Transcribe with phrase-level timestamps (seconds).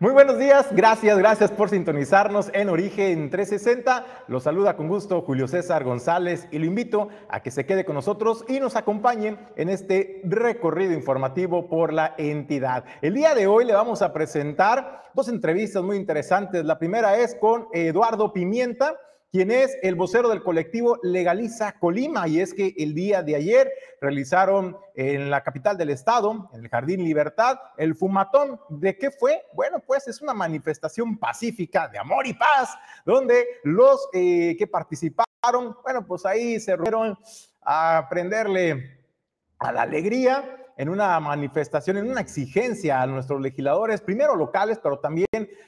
[0.00, 4.06] Muy buenos días, gracias, gracias por sintonizarnos en Origen 360.
[4.28, 7.96] Los saluda con gusto Julio César González y lo invito a que se quede con
[7.96, 12.84] nosotros y nos acompañe en este recorrido informativo por la entidad.
[13.02, 16.64] El día de hoy le vamos a presentar dos entrevistas muy interesantes.
[16.64, 18.94] La primera es con Eduardo Pimienta
[19.30, 22.26] quien es el vocero del colectivo Legaliza Colima.
[22.28, 26.68] Y es que el día de ayer realizaron en la capital del estado, en el
[26.68, 28.60] Jardín Libertad, el fumatón.
[28.68, 29.44] ¿De qué fue?
[29.52, 35.76] Bueno, pues es una manifestación pacífica de amor y paz, donde los eh, que participaron,
[35.82, 37.18] bueno, pues ahí se reunieron
[37.62, 38.98] a prenderle
[39.58, 45.00] a la alegría en una manifestación, en una exigencia a nuestros legisladores, primero locales, pero
[45.00, 45.26] también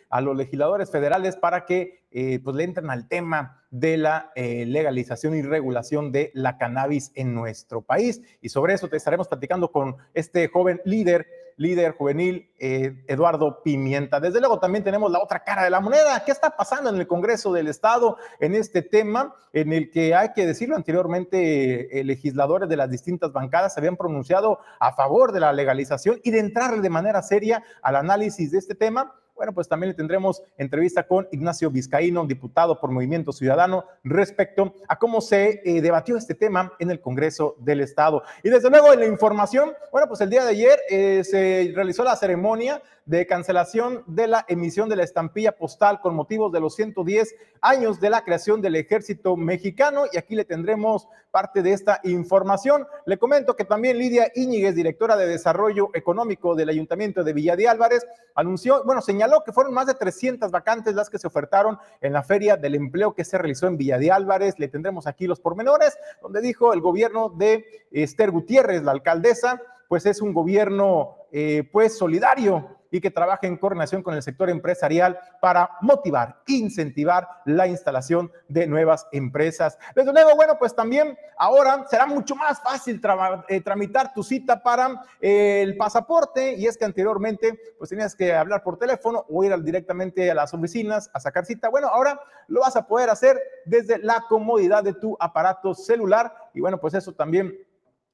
[0.09, 4.65] a los legisladores federales para que eh, pues le entren al tema de la eh,
[4.67, 8.23] legalización y regulación de la cannabis en nuestro país.
[8.41, 11.27] Y sobre eso te estaremos platicando con este joven líder
[11.61, 14.19] líder juvenil eh, Eduardo Pimienta.
[14.19, 16.25] Desde luego también tenemos la otra cara de la moneda.
[16.25, 20.33] ¿Qué está pasando en el Congreso del Estado en este tema en el que hay
[20.33, 25.41] que decirlo anteriormente, eh, legisladores de las distintas bancadas se habían pronunciado a favor de
[25.41, 29.20] la legalización y de entrarle de manera seria al análisis de este tema?
[29.41, 34.99] Bueno, pues también le tendremos entrevista con Ignacio Vizcaíno, diputado por Movimiento Ciudadano, respecto a
[34.99, 38.23] cómo se eh, debatió este tema en el Congreso del Estado.
[38.43, 42.05] Y desde luego en la información, bueno, pues el día de ayer eh, se realizó
[42.05, 46.77] la ceremonia de cancelación de la emisión de la estampilla postal con motivos de los
[46.77, 52.01] 110 años de la creación del ejército mexicano y aquí le tendremos parte de esta
[52.05, 52.87] información.
[53.07, 57.67] Le comento que también Lidia Íñiguez, directora de Desarrollo Económico del Ayuntamiento de Villa de
[57.67, 62.13] Álvarez, anunció, bueno, señaló que fueron más de 300 vacantes las que se ofertaron en
[62.13, 64.55] la Feria del Empleo que se realizó en Villa de Álvarez.
[64.61, 70.07] Le tendremos aquí los pormenores, donde dijo el gobierno de Esther Gutiérrez, la alcaldesa, pues
[70.07, 75.19] es un gobierno eh, pues solidario y que trabaje en coordinación con el sector empresarial
[75.41, 79.79] para motivar, incentivar la instalación de nuevas empresas.
[79.95, 83.01] Desde luego, bueno, pues también ahora será mucho más fácil
[83.49, 88.35] eh, tramitar tu cita para eh, el pasaporte y es que anteriormente pues tenías que
[88.35, 91.69] hablar por teléfono o ir directamente a las oficinas a sacar cita.
[91.69, 96.61] Bueno, ahora lo vas a poder hacer desde la comodidad de tu aparato celular y
[96.61, 97.57] bueno, pues eso también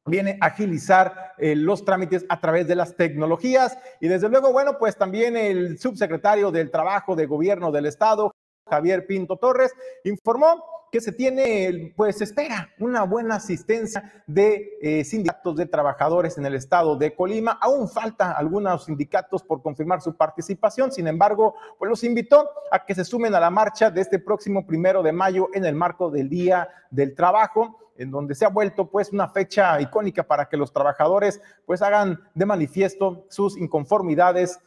[0.07, 3.77] viene a agilizar eh, los trámites a través de las tecnologías.
[4.01, 8.33] Y desde luego, bueno, pues también el subsecretario del Trabajo de Gobierno del Estado,
[8.69, 9.73] Javier Pinto Torres,
[10.05, 16.47] informó que se tiene, pues espera una buena asistencia de eh, sindicatos de trabajadores en
[16.47, 17.59] el estado de Colima.
[17.61, 22.95] Aún falta algunos sindicatos por confirmar su participación, sin embargo, pues los invitó a que
[22.95, 26.29] se sumen a la marcha de este próximo primero de mayo en el marco del
[26.29, 30.73] Día del Trabajo en donde se ha vuelto pues una fecha icónica para que los
[30.73, 34.59] trabajadores pues hagan de manifiesto sus inconformidades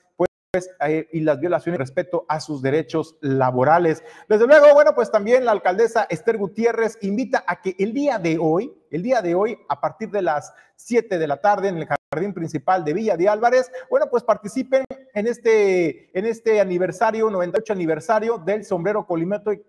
[0.51, 4.03] pues, eh, y las violaciones respecto a sus derechos laborales.
[4.27, 8.39] Desde luego, bueno, pues también la alcaldesa Esther Gutiérrez invita a que el día de
[8.39, 11.87] hoy, el día de hoy, a partir de las 7 de la tarde en el
[12.11, 17.73] jardín principal de Villa de Álvarez, bueno, pues participen en este, en este aniversario, 98
[17.73, 19.59] aniversario del sombrero Colimeto y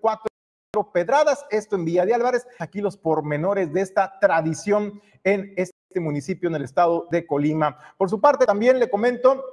[0.89, 2.47] Pedradas, esto en Villa de Álvarez.
[2.59, 7.77] Aquí los pormenores de esta tradición en este municipio en el estado de Colima.
[7.99, 9.45] Por su parte, también le comento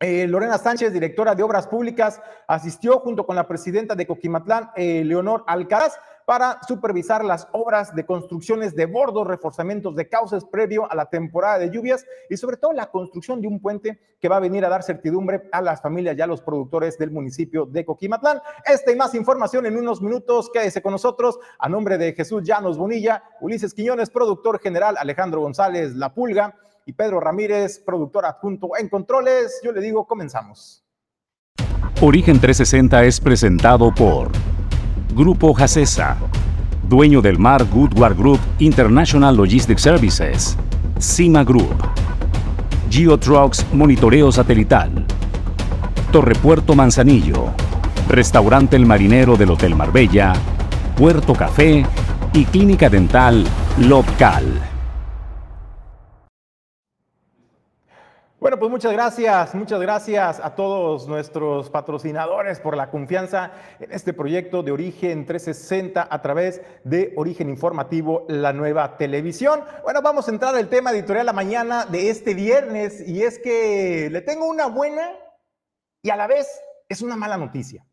[0.00, 5.02] eh, Lorena Sánchez, directora de Obras Públicas, asistió junto con la presidenta de Coquimatlán, eh,
[5.04, 10.94] Leonor Alcaraz, para supervisar las obras de construcciones de bordos, reforzamientos de cauces previo a
[10.96, 14.40] la temporada de lluvias y sobre todo la construcción de un puente que va a
[14.40, 18.42] venir a dar certidumbre a las familias y a los productores del municipio de Coquimatlán.
[18.66, 20.50] Esta y más información en unos minutos.
[20.52, 21.38] Quédese con nosotros.
[21.60, 26.56] A nombre de Jesús Llanos Bonilla, Ulises Quiñones, productor general, Alejandro González La Pulga
[26.86, 29.60] y Pedro Ramírez, productor adjunto en controles.
[29.62, 30.84] Yo le digo, comenzamos.
[32.00, 34.30] Origen 360 es presentado por
[35.14, 36.16] Grupo Jacesa,
[36.88, 40.56] dueño del Mar Goodward Group International Logistics Services,
[40.98, 41.74] Cima Group,
[42.88, 45.04] Geotrucks Monitoreo Satelital,
[46.12, 47.46] Torre Puerto Manzanillo,
[48.08, 50.34] Restaurante El Marinero del Hotel Marbella,
[50.96, 51.84] Puerto Café
[52.32, 53.44] y Clínica Dental
[53.80, 54.75] Local.
[58.38, 64.12] Bueno, pues muchas gracias, muchas gracias a todos nuestros patrocinadores por la confianza en este
[64.12, 69.62] proyecto de Origen 360 a través de Origen Informativo, la nueva televisión.
[69.84, 74.10] Bueno, vamos a entrar al tema editorial la mañana de este viernes y es que
[74.12, 75.12] le tengo una buena
[76.02, 76.60] y a la vez
[76.90, 77.86] es una mala noticia.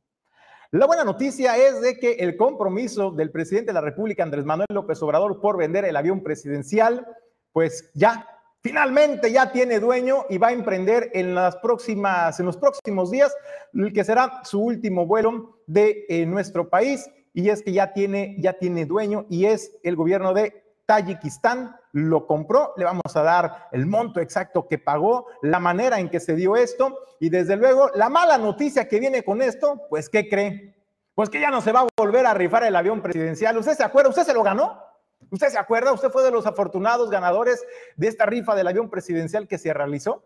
[0.72, 4.68] La buena noticia es de que el compromiso del presidente de la República, Andrés Manuel
[4.74, 7.08] López Obrador, por vender el avión presidencial,
[7.54, 8.28] pues ya
[8.64, 13.36] finalmente ya tiene dueño y va a emprender en las próximas, en los próximos días,
[13.74, 17.10] el que será su último vuelo de eh, nuestro país.
[17.34, 21.76] Y es que ya tiene, ya tiene dueño y es el gobierno de Tayikistán.
[21.92, 26.20] Lo compró, le vamos a dar el monto exacto que pagó, la manera en que
[26.20, 26.98] se dio esto.
[27.20, 30.76] Y desde luego, la mala noticia que viene con esto, pues, ¿qué cree?
[31.16, 33.58] Pues que ya no se va a volver a rifar el avión presidencial.
[33.58, 34.10] ¿Usted se acuerda?
[34.10, 34.93] ¿Usted se lo ganó?
[35.30, 35.92] ¿Usted se acuerda?
[35.94, 37.66] ¿Usted fue de los afortunados ganadores
[37.96, 40.24] de esta rifa del avión presidencial que se realizó?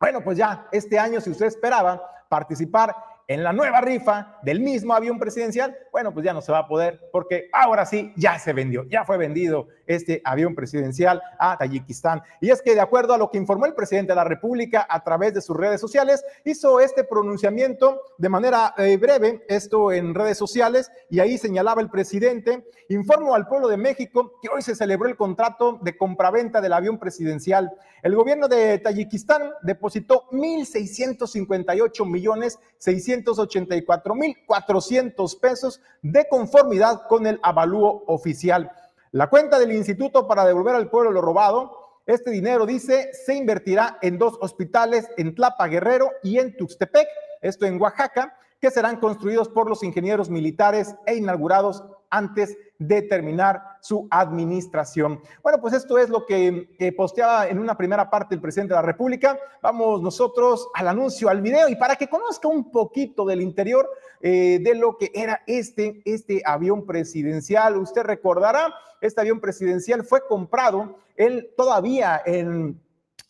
[0.00, 2.94] Bueno, pues ya este año, si usted esperaba participar
[3.28, 6.66] en la nueva rifa del mismo avión presidencial, bueno, pues ya no se va a
[6.66, 12.22] poder porque ahora sí, ya se vendió, ya fue vendido este avión presidencial a Tayikistán.
[12.40, 15.04] Y es que de acuerdo a lo que informó el presidente de la República a
[15.04, 20.38] través de sus redes sociales, hizo este pronunciamiento de manera eh, breve, esto en redes
[20.38, 25.06] sociales, y ahí señalaba el presidente, informo al pueblo de México que hoy se celebró
[25.06, 27.70] el contrato de compraventa del avión presidencial.
[28.02, 38.04] El gobierno de Tayikistán depositó 1.658 millones 600 384.400 pesos de conformidad con el avalúo
[38.06, 38.70] oficial.
[39.12, 41.76] La cuenta del Instituto para devolver al pueblo lo robado,
[42.06, 47.06] este dinero, dice, se invertirá en dos hospitales en Tlapa Guerrero y en Tuxtepec,
[47.42, 53.60] esto en Oaxaca, que serán construidos por los ingenieros militares e inaugurados antes de terminar
[53.80, 55.20] su administración.
[55.42, 58.86] Bueno, pues esto es lo que posteaba en una primera parte el presidente de la
[58.86, 59.38] República.
[59.60, 63.88] Vamos nosotros al anuncio, al video, y para que conozca un poquito del interior
[64.20, 67.76] eh, de lo que era este, este avión presidencial.
[67.76, 72.80] Usted recordará, este avión presidencial fue comprado él todavía en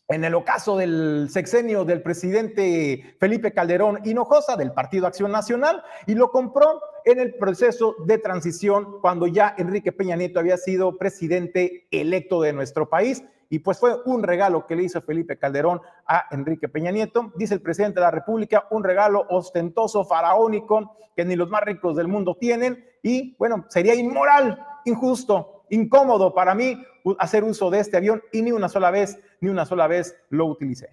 [0.09, 6.15] en el ocaso del sexenio del presidente Felipe Calderón Hinojosa del Partido Acción Nacional y
[6.15, 11.87] lo compró en el proceso de transición cuando ya Enrique Peña Nieto había sido presidente
[11.91, 13.23] electo de nuestro país.
[13.51, 17.33] Y pues fue un regalo que le hizo Felipe Calderón a Enrique Peña Nieto.
[17.37, 21.97] Dice el presidente de la República, un regalo ostentoso, faraónico, que ni los más ricos
[21.97, 22.85] del mundo tienen.
[23.03, 26.83] Y bueno, sería inmoral, injusto, incómodo para mí
[27.19, 30.47] hacer uso de este avión y ni una sola vez, ni una sola vez lo
[30.47, 30.91] utilicé.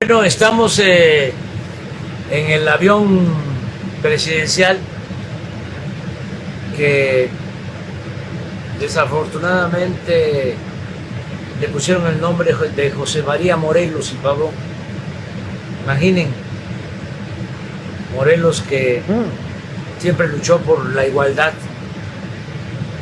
[0.00, 1.32] Bueno, estamos eh,
[2.30, 3.26] en el avión
[4.00, 4.78] presidencial
[6.76, 7.28] que
[8.80, 10.56] desafortunadamente
[11.60, 14.50] le pusieron el nombre de José María Morelos y Pablo.
[15.84, 16.28] Imaginen,
[18.16, 20.00] Morelos que mm.
[20.00, 21.52] siempre luchó por la igualdad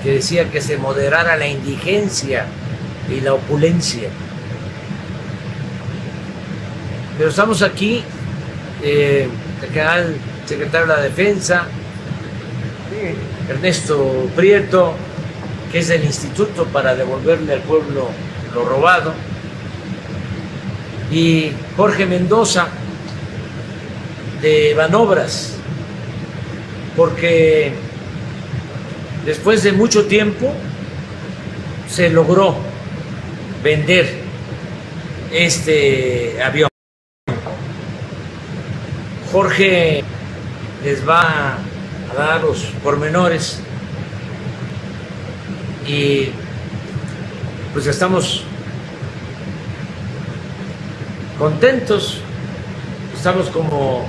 [0.02, 2.46] que decía que se moderara la indigencia
[3.08, 4.08] y la opulencia.
[7.18, 8.02] Pero estamos aquí,
[8.82, 9.28] eh,
[9.62, 10.16] el general
[10.46, 11.66] secretario de la Defensa,
[13.48, 14.94] Ernesto Prieto,
[15.70, 18.08] que es del Instituto para devolverle al pueblo
[18.54, 19.12] lo robado,
[21.12, 22.68] y Jorge Mendoza
[24.40, 25.56] de Banobras,
[26.96, 27.72] porque
[29.24, 30.52] después de mucho tiempo
[31.88, 32.56] se logró
[33.62, 34.08] vender
[35.32, 36.68] este avión.
[39.32, 40.02] Jorge
[40.84, 41.58] les va
[42.10, 43.60] a dar los pormenores
[45.86, 46.30] y
[47.72, 48.44] pues estamos
[51.38, 52.20] contentos,
[53.14, 54.06] estamos como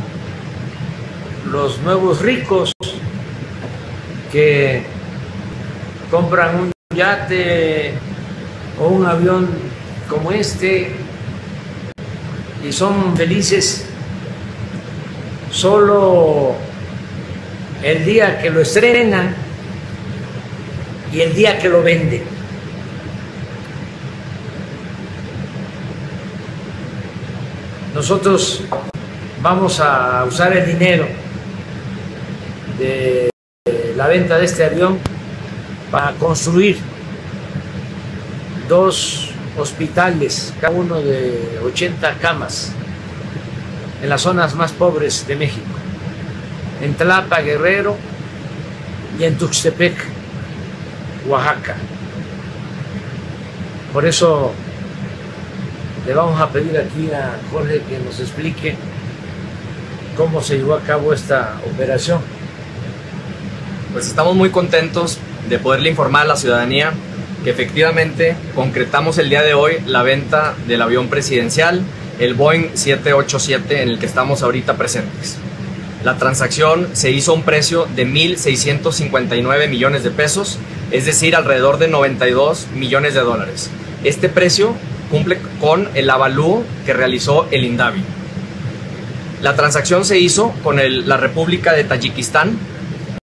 [1.52, 2.72] los nuevos ricos
[4.32, 4.84] que
[6.12, 7.94] compran un yate
[8.78, 9.48] o un avión
[10.10, 10.92] como este
[12.68, 13.88] y son felices
[15.50, 16.56] solo
[17.82, 19.34] el día que lo estrenan
[21.14, 22.24] y el día que lo venden.
[27.96, 28.64] Nosotros
[29.42, 31.08] vamos a usar el dinero
[32.78, 33.30] de
[33.96, 35.00] la venta de este avión
[35.92, 36.78] para construir
[38.70, 42.72] dos hospitales, cada uno de 80 camas,
[44.02, 45.68] en las zonas más pobres de México,
[46.82, 47.98] en Tlapa, Guerrero
[49.20, 49.96] y en Tuxtepec,
[51.28, 51.76] Oaxaca.
[53.92, 54.54] Por eso
[56.08, 58.78] le vamos a pedir aquí a Jorge que nos explique
[60.16, 62.22] cómo se llevó a cabo esta operación.
[63.92, 65.20] Pues estamos muy contentos
[65.50, 66.94] de poderle informar a la ciudadanía
[67.44, 71.82] que efectivamente concretamos el día de hoy la venta del avión presidencial,
[72.20, 75.38] el Boeing 787 en el que estamos ahorita presentes.
[76.04, 80.58] La transacción se hizo a un precio de 1.659 millones de pesos,
[80.92, 83.70] es decir, alrededor de 92 millones de dólares.
[84.04, 84.76] Este precio
[85.12, 88.04] cumple con el avalúo que realizó el INDAVI.
[89.42, 92.58] La transacción se hizo con la República de Tayikistán.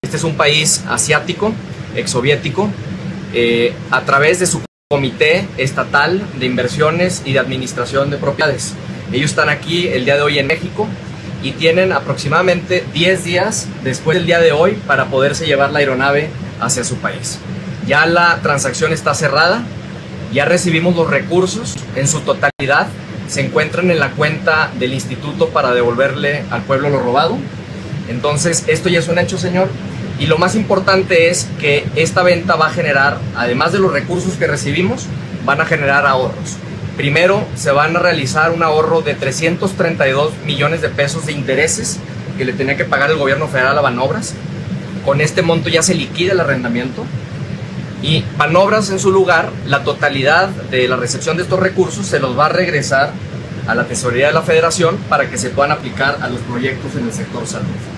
[0.02, 1.52] Este es un país asiático,
[1.94, 2.70] exsoviético,
[3.34, 8.74] eh, a través de su Comité Estatal de Inversiones y de Administración de Propiedades.
[9.12, 10.86] Ellos están aquí el día de hoy en México
[11.42, 16.30] y tienen aproximadamente 10 días después del día de hoy para poderse llevar la aeronave
[16.60, 17.38] hacia su país.
[17.86, 19.62] Ya la transacción está cerrada,
[20.32, 22.88] ya recibimos los recursos en su totalidad,
[23.28, 27.36] se encuentran en la cuenta del instituto para devolverle al pueblo lo robado.
[28.08, 29.68] Entonces, esto ya es un hecho, señor,
[30.18, 34.34] y lo más importante es que esta venta va a generar, además de los recursos
[34.34, 35.06] que recibimos,
[35.44, 36.56] van a generar ahorros.
[36.96, 42.00] Primero, se van a realizar un ahorro de 332 millones de pesos de intereses
[42.36, 44.34] que le tenía que pagar el gobierno federal a Banobras.
[45.04, 47.04] Con este monto ya se liquida el arrendamiento.
[48.02, 52.36] Y Banobras, en su lugar, la totalidad de la recepción de estos recursos se los
[52.36, 53.12] va a regresar
[53.68, 57.06] a la tesorería de la federación para que se puedan aplicar a los proyectos en
[57.06, 57.97] el sector salud.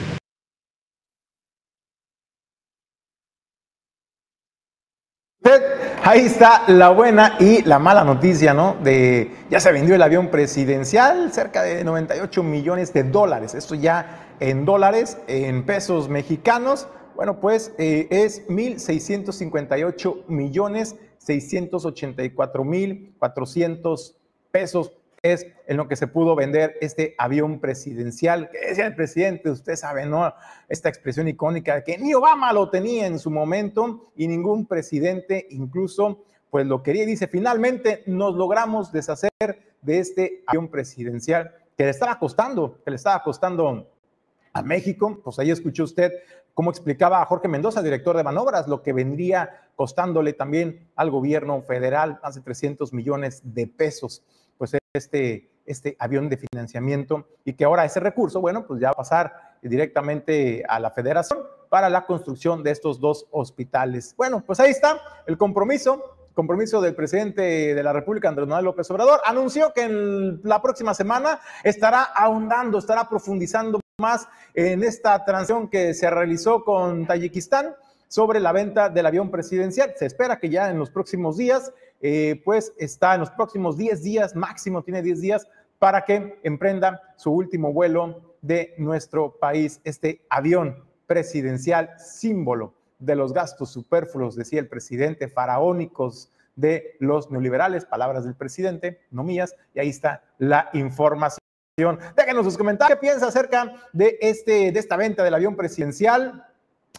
[6.10, 8.74] Ahí está la buena y la mala noticia, ¿no?
[8.82, 13.54] De ya se vendió el avión presidencial, cerca de 98 millones de dólares.
[13.54, 23.14] Esto ya en dólares, en pesos mexicanos, bueno, pues eh, es 1.658 millones 684 mil
[23.20, 24.16] 400
[24.50, 24.90] pesos
[25.22, 29.76] es en lo que se pudo vender este avión presidencial, que decía el presidente, usted
[29.76, 30.34] sabe, ¿no?
[30.68, 36.24] Esta expresión icónica que ni Obama lo tenía en su momento y ningún presidente incluso
[36.50, 37.06] pues lo quería.
[37.06, 39.30] Dice, finalmente nos logramos deshacer
[39.80, 43.92] de este avión presidencial que le estaba costando, que le estaba costando
[44.52, 45.20] a México.
[45.22, 46.10] Pues ahí escuchó usted
[46.52, 51.62] cómo explicaba a Jorge Mendoza, director de Manobras, lo que vendría costándole también al gobierno
[51.62, 54.24] federal más de 300 millones de pesos
[54.60, 58.92] pues este, este avión de financiamiento y que ahora ese recurso, bueno, pues ya va
[58.92, 64.14] a pasar directamente a la federación para la construcción de estos dos hospitales.
[64.16, 68.90] Bueno, pues ahí está el compromiso, compromiso del presidente de la República, Andrés Manuel López
[68.90, 75.68] Obrador, anunció que en la próxima semana estará ahondando, estará profundizando más en esta transición
[75.68, 77.74] que se realizó con Tayikistán
[78.08, 79.92] sobre la venta del avión presidencial.
[79.96, 84.02] Se espera que ya en los próximos días eh, pues está en los próximos 10
[84.02, 85.46] días, máximo tiene 10 días
[85.80, 93.32] para que emprenda su último vuelo de nuestro país, este avión presidencial, símbolo de los
[93.32, 99.80] gastos superfluos, decía el presidente, faraónicos de los neoliberales, palabras del presidente, no mías, y
[99.80, 101.40] ahí está la información.
[102.14, 106.46] Déjenos sus comentarios, ¿qué piensa acerca de, este, de esta venta del avión presidencial?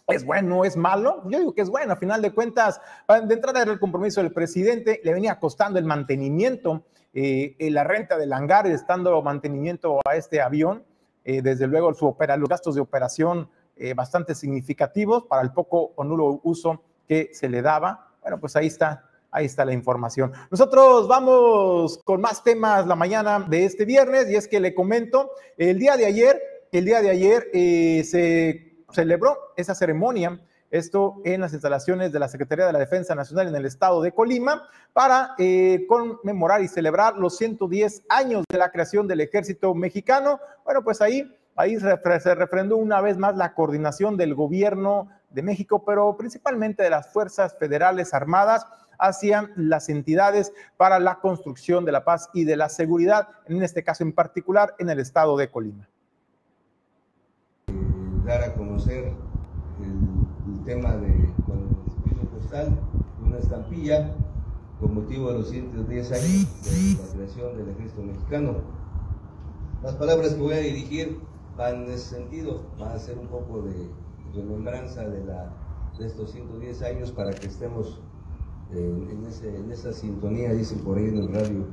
[0.07, 1.21] ¿Es bueno, es malo?
[1.29, 1.93] Yo digo que es bueno.
[1.93, 5.85] A final de cuentas, de entrada era el compromiso del presidente, le venía costando el
[5.85, 10.83] mantenimiento, eh, la renta del hangar, estando mantenimiento a este avión.
[11.23, 16.39] Eh, desde luego, los gastos de operación eh, bastante significativos para el poco o nulo
[16.43, 18.11] uso que se le daba.
[18.21, 20.31] Bueno, pues ahí está, ahí está la información.
[20.49, 25.31] Nosotros vamos con más temas la mañana de este viernes y es que le comento,
[25.57, 26.41] el día de ayer,
[26.71, 27.49] el día de ayer
[28.05, 30.39] se celebró esa ceremonia,
[30.71, 34.13] esto en las instalaciones de la Secretaría de la Defensa Nacional en el estado de
[34.13, 34.63] Colima,
[34.93, 40.39] para eh, conmemorar y celebrar los 110 años de la creación del ejército mexicano.
[40.65, 45.83] Bueno, pues ahí, ahí se refrendó una vez más la coordinación del gobierno de México,
[45.85, 48.65] pero principalmente de las fuerzas federales armadas
[48.97, 53.83] hacia las entidades para la construcción de la paz y de la seguridad, en este
[53.83, 55.87] caso en particular en el estado de Colima
[58.25, 59.10] dar a conocer
[60.75, 61.67] tema de con
[62.21, 62.79] el postal,
[63.21, 64.15] una estampilla
[64.79, 68.55] con motivo de los 110 años de la creación del ejército mexicano.
[69.83, 71.19] Las palabras que voy a dirigir
[71.57, 73.89] van en ese sentido, van a ser un poco de
[74.33, 75.53] remembranza de, la,
[75.99, 77.99] de estos 110 años para que estemos
[78.71, 81.65] en, ese, en esa sintonía, dicen por ahí en el radio.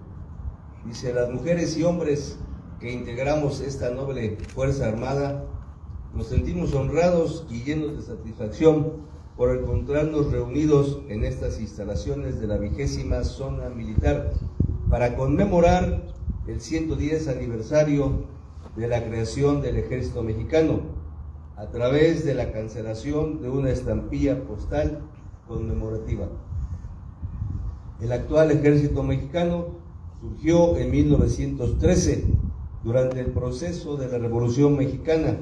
[0.84, 2.36] Dice, las mujeres y hombres
[2.80, 5.44] que integramos esta noble Fuerza Armada,
[6.18, 9.04] nos sentimos honrados y llenos de satisfacción
[9.36, 14.34] por encontrarnos reunidos en estas instalaciones de la vigésima zona militar
[14.90, 16.08] para conmemorar
[16.48, 18.24] el 110 aniversario
[18.74, 20.80] de la creación del ejército mexicano
[21.54, 25.08] a través de la cancelación de una estampilla postal
[25.46, 26.26] conmemorativa.
[28.00, 29.66] El actual ejército mexicano
[30.20, 32.24] surgió en 1913
[32.82, 35.38] durante el proceso de la Revolución Mexicana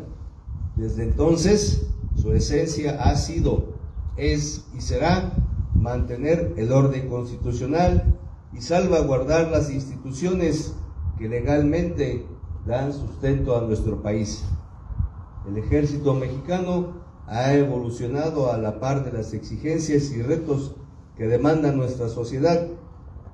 [0.77, 3.75] desde entonces, su esencia ha sido,
[4.19, 5.33] es y será
[5.75, 8.19] mantener el orden constitucional
[8.53, 10.75] y salvaguardar las instituciones
[11.19, 12.27] que legalmente
[12.67, 14.45] dan sustento a nuestro país.
[15.49, 20.75] El ejército mexicano ha evolucionado a la par de las exigencias y retos
[21.17, 22.69] que demanda nuestra sociedad,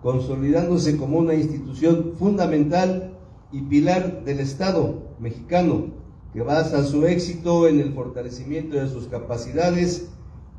[0.00, 3.18] consolidándose como una institución fundamental
[3.50, 6.01] y pilar del Estado mexicano,
[6.32, 10.08] que basa su éxito en el fortalecimiento de sus capacidades,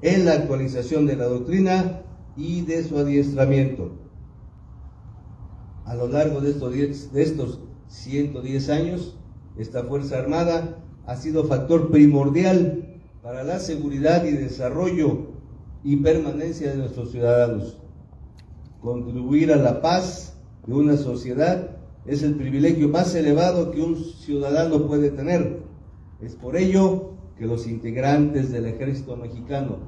[0.01, 2.01] en la actualización de la doctrina
[2.35, 3.91] y de su adiestramiento.
[5.85, 9.17] A lo largo de estos, de estos 110 años,
[9.57, 15.27] esta Fuerza Armada ha sido factor primordial para la seguridad y desarrollo
[15.83, 17.77] y permanencia de nuestros ciudadanos.
[18.81, 24.87] Contribuir a la paz de una sociedad es el privilegio más elevado que un ciudadano
[24.87, 25.62] puede tener.
[26.23, 29.79] Es por ello que los integrantes del ejército mexicano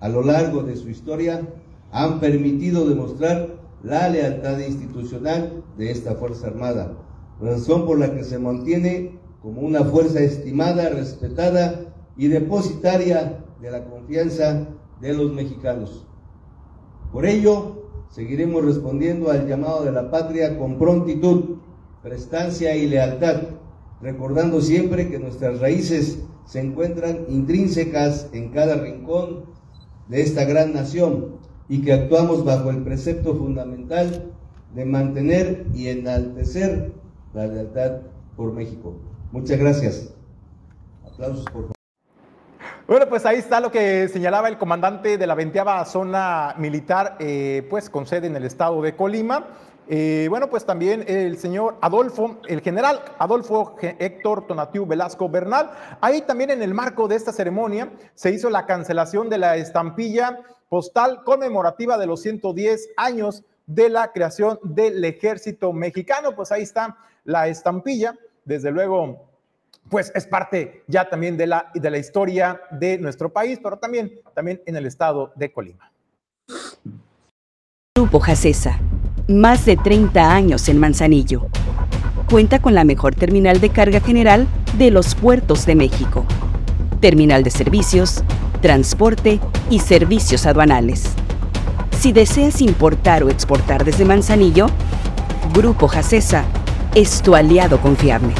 [0.00, 1.48] a lo largo de su historia
[1.92, 6.96] han permitido demostrar la lealtad institucional de esta Fuerza Armada,
[7.40, 13.84] razón por la que se mantiene como una fuerza estimada, respetada y depositaria de la
[13.84, 14.66] confianza
[15.00, 16.04] de los mexicanos.
[17.12, 21.58] Por ello, seguiremos respondiendo al llamado de la patria con prontitud,
[22.02, 23.53] prestancia y lealtad,
[24.04, 29.46] recordando siempre que nuestras raíces se encuentran intrínsecas en cada rincón
[30.08, 31.38] de esta gran nación
[31.70, 34.30] y que actuamos bajo el precepto fundamental
[34.74, 36.92] de mantener y enaltecer
[37.32, 38.02] la lealtad
[38.36, 38.94] por México.
[39.32, 40.14] Muchas gracias.
[41.10, 41.72] Aplausos, por favor.
[42.86, 47.66] Bueno, pues ahí está lo que señalaba el comandante de la 20 zona militar, eh,
[47.70, 49.46] pues con sede en el estado de Colima.
[49.86, 55.70] Eh, bueno, pues también el señor Adolfo, el general Adolfo Héctor Tonatiu Velasco Bernal.
[56.00, 60.40] Ahí también en el marco de esta ceremonia se hizo la cancelación de la estampilla
[60.68, 66.34] postal conmemorativa de los 110 años de la creación del ejército mexicano.
[66.34, 69.28] Pues ahí está la estampilla, desde luego,
[69.90, 74.20] pues es parte ya también de la, de la historia de nuestro país, pero también,
[74.34, 75.93] también en el estado de Colima.
[77.96, 78.80] Grupo Jacesa,
[79.28, 81.46] más de 30 años en Manzanillo.
[82.28, 86.26] Cuenta con la mejor terminal de carga general de los puertos de México.
[86.98, 88.24] Terminal de servicios,
[88.60, 89.38] transporte
[89.70, 91.04] y servicios aduanales.
[91.92, 94.66] Si deseas importar o exportar desde Manzanillo,
[95.54, 96.44] Grupo Jacesa
[96.96, 98.34] es tu aliado confiable.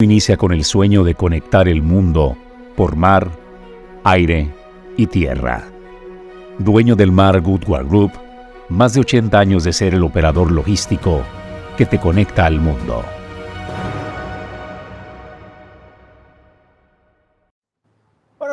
[0.00, 2.36] Inicia con el sueño de conectar el mundo
[2.76, 3.32] por mar,
[4.04, 4.59] aire
[4.96, 5.64] y tierra.
[6.58, 8.12] Dueño del mar Goodward Group,
[8.68, 11.22] más de 80 años de ser el operador logístico
[11.76, 13.04] que te conecta al mundo.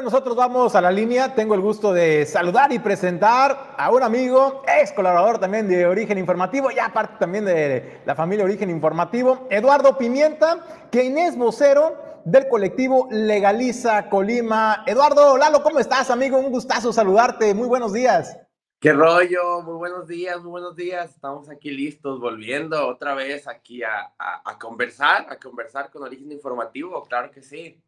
[0.08, 1.36] Nosotros vamos a la línea.
[1.36, 6.18] Tengo el gusto de saludar y presentar a un amigo, ex colaborador también de Origen
[6.18, 12.48] Informativo, ya aparte también de la familia Origen Informativo, Eduardo Pimienta, quien es vocero del
[12.48, 14.86] colectivo Legaliza Colima.
[14.88, 16.38] Eduardo, Lalo, ¿cómo estás, amigo?
[16.38, 17.54] Un gustazo saludarte.
[17.54, 18.40] Muy buenos días.
[18.80, 19.62] ¿Qué rollo?
[19.62, 21.10] Muy buenos días, muy buenos días.
[21.10, 24.14] Estamos aquí listos, volviendo otra vez aquí a
[24.58, 27.84] conversar, a conversar con Origen Informativo, claro que sí.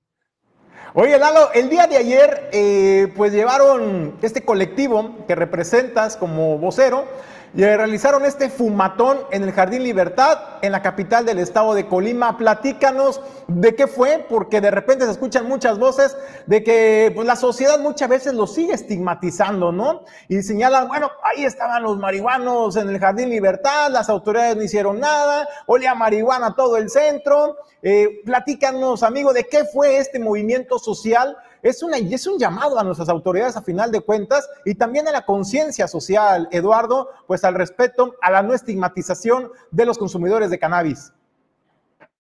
[0.93, 7.05] Oye, Lalo, el día de ayer, eh, pues llevaron este colectivo que representas como vocero
[7.53, 12.37] y realizaron este fumatón en el Jardín Libertad, en la capital del estado de Colima.
[12.37, 17.35] Platícanos de qué fue, porque de repente se escuchan muchas voces de que pues, la
[17.35, 20.03] sociedad muchas veces lo sigue estigmatizando, ¿no?
[20.27, 24.99] Y señalan, bueno, ahí estaban los marihuanos en el Jardín Libertad, las autoridades no hicieron
[24.99, 27.57] nada, olía marihuana todo el centro.
[27.81, 32.83] Eh, platícanos, amigo, de qué fue este movimiento social es, una, es un llamado a
[32.83, 37.55] nuestras autoridades a final de cuentas y también a la conciencia social, Eduardo, pues al
[37.55, 41.13] respeto, a la no estigmatización de los consumidores de cannabis.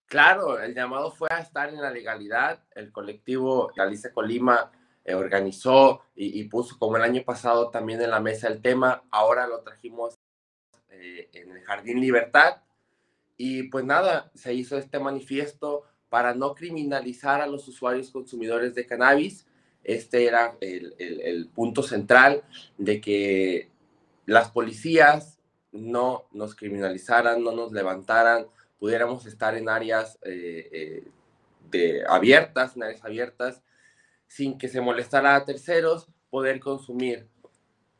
[0.09, 2.63] Claro, el llamado fue a estar en la legalidad.
[2.73, 4.71] El colectivo Galicia Colima
[5.05, 9.03] eh, organizó y, puso como el año pasado también en la mesa el tema.
[9.11, 10.15] Ahora lo trajimos
[10.89, 12.57] eh, en el Jardín Libertad.
[13.37, 18.85] Y pues nada, se hizo este manifiesto para no criminalizar a los usuarios consumidores de
[18.85, 19.45] cannabis.
[19.83, 22.43] Este era el, punto central
[22.77, 23.69] de que
[24.25, 25.39] las policías
[25.71, 28.47] no nos criminalizaran, no nos levantaran,
[28.79, 31.03] pudiéramos estar en áreas eh,
[31.71, 33.61] eh, abiertas, en áreas abiertas,
[34.27, 37.27] sin que se molestara a terceros, poder consumir.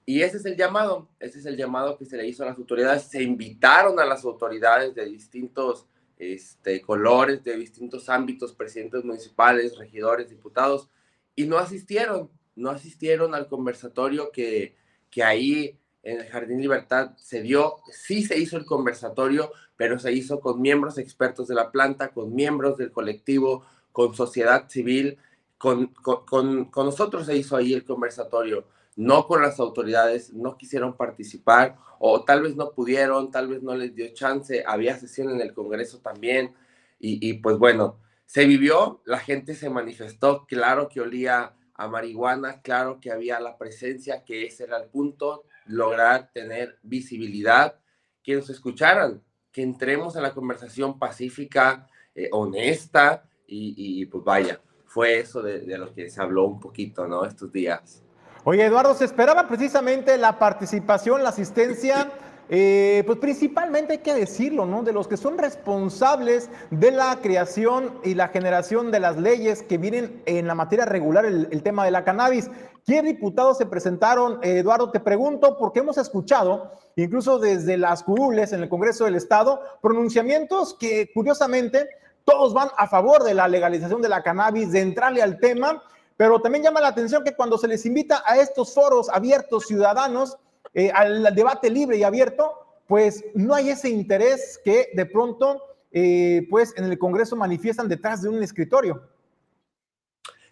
[0.06, 2.58] Y ese es el llamado, ese es el llamado que se le hizo a las
[2.58, 3.04] autoridades.
[3.04, 5.86] Se invitaron a las autoridades de distintos
[6.20, 10.90] este, colores de distintos ámbitos, presidentes municipales, regidores, diputados,
[11.36, 14.76] y no asistieron, no asistieron al conversatorio que,
[15.10, 20.12] que ahí en el Jardín Libertad se dio, sí se hizo el conversatorio, pero se
[20.12, 25.18] hizo con miembros expertos de la planta, con miembros del colectivo, con sociedad civil,
[25.58, 28.66] con, con, con, nosotros se hizo ahí el conversatorio,
[29.00, 33.76] no con las autoridades, no quisieron participar o tal vez no pudieron, tal vez no
[33.76, 36.54] les dio chance, había sesión en el Congreso también
[37.00, 42.62] y, y pues bueno, se vivió, la gente se manifestó, claro que olía a marihuana,
[42.62, 47.80] claro que había la presencia, que ese era el punto, lograr tener visibilidad,
[48.22, 55.20] que nos escucharan, que entremos a la conversación pacífica, eh, honesta y, pues vaya, fue
[55.20, 57.26] eso de, lo que se habló un poquito, ¿no?
[57.26, 58.04] Estos días.
[58.44, 62.12] Oye, Eduardo, se esperaba precisamente la participación, la asistencia
[62.52, 64.82] eh, pues principalmente hay que decirlo, ¿no?
[64.82, 69.78] De los que son responsables de la creación y la generación de las leyes que
[69.78, 72.50] vienen en la materia regular el, tema de la cannabis.
[72.88, 74.40] ¿Qué diputados se presentaron?
[74.42, 79.62] Eduardo, te pregunto, porque hemos escuchado, incluso desde las curules en el Congreso del Estado,
[79.80, 81.88] pronunciamientos que curiosamente
[82.26, 85.84] todos van a favor de la legalización de la cannabis, de entrarle al tema,
[86.20, 90.38] pero también llama la atención que cuando se les invita a estos foros abiertos ciudadanos,
[90.74, 96.46] eh, al debate libre y abierto, pues no hay ese interés que de pronto, eh,
[96.50, 99.02] pues en el Congreso manifiestan detrás de un escritorio.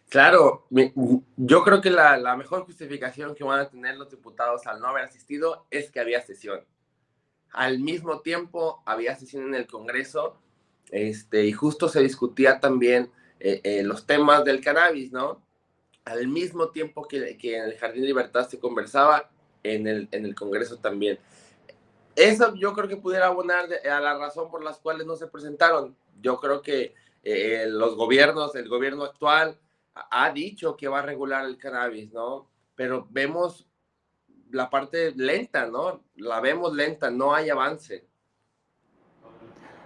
[0.08, 4.80] Claro, yo creo que la, la, mejor justificación que van a tener los diputados al
[4.80, 6.62] no haber asistido es que había sesión.
[7.52, 10.38] Al mismo tiempo había sesión en el Congreso
[10.92, 15.46] este, y justo se discutía también eh, los temas del cannabis, ¿no?
[16.08, 19.30] Al mismo tiempo que, que en el Jardín Libertad se conversaba,
[19.64, 21.20] en el, en el Congreso también.
[22.16, 25.96] Eso yo creo que pudiera abonar a la razón por las cuales no se presentaron.
[26.22, 29.60] Yo creo que eh, los gobiernos, el gobierno actual
[29.94, 32.50] ha dicho que va a regular el cannabis, ¿no?
[32.76, 33.68] Pero vemos
[34.52, 36.04] la parte lenta, ¿no?
[36.16, 38.08] La vemos lenta, no hay avance.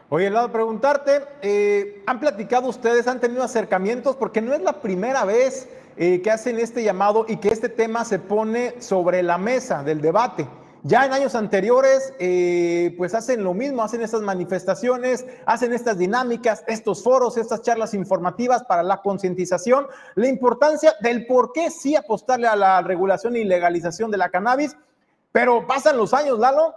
[0.09, 4.15] Oye, lado preguntarte, eh, ¿han platicado ustedes, han tenido acercamientos?
[4.17, 8.05] Porque no es la primera vez eh, que hacen este llamado y que este tema
[8.05, 10.47] se pone sobre la mesa del debate.
[10.83, 16.63] Ya en años anteriores, eh, pues hacen lo mismo, hacen estas manifestaciones, hacen estas dinámicas,
[16.67, 22.47] estos foros, estas charlas informativas para la concientización, la importancia del por qué sí apostarle
[22.47, 24.75] a la regulación y legalización de la cannabis,
[25.31, 26.73] pero pasan los años, Lalo,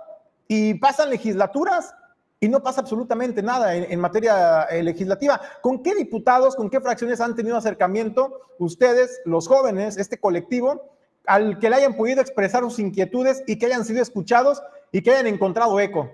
[0.49, 1.95] y pasan legislaturas
[2.41, 5.41] y no pasa absolutamente nada en, materia eh, legislativa.
[5.63, 10.95] ¿Con qué diputados, con qué fracciones han tenido acercamiento ustedes, los jóvenes, este colectivo,
[11.27, 15.13] al que le hayan podido expresar sus inquietudes y que hayan sido escuchados y que
[15.13, 16.13] hayan encontrado eco?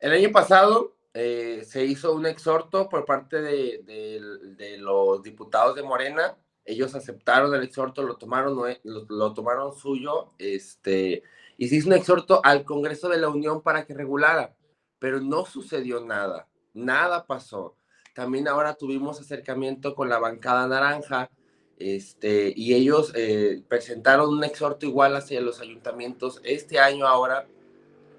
[0.00, 6.36] El año pasado eh, se hizo un exhorto por parte de, los diputados de Morena.
[6.64, 10.32] Ellos aceptaron el exhorto, lo tomaron, lo, lo tomaron suyo.
[10.38, 11.22] Este,
[11.56, 14.54] y se hizo un exhorto al Congreso de la Unión para que regulara,
[14.98, 17.76] pero no sucedió nada, nada pasó.
[18.14, 21.30] También ahora tuvimos acercamiento con la bancada naranja,
[21.78, 27.46] este, y ellos eh, presentaron un exhorto igual hacia los ayuntamientos este año ahora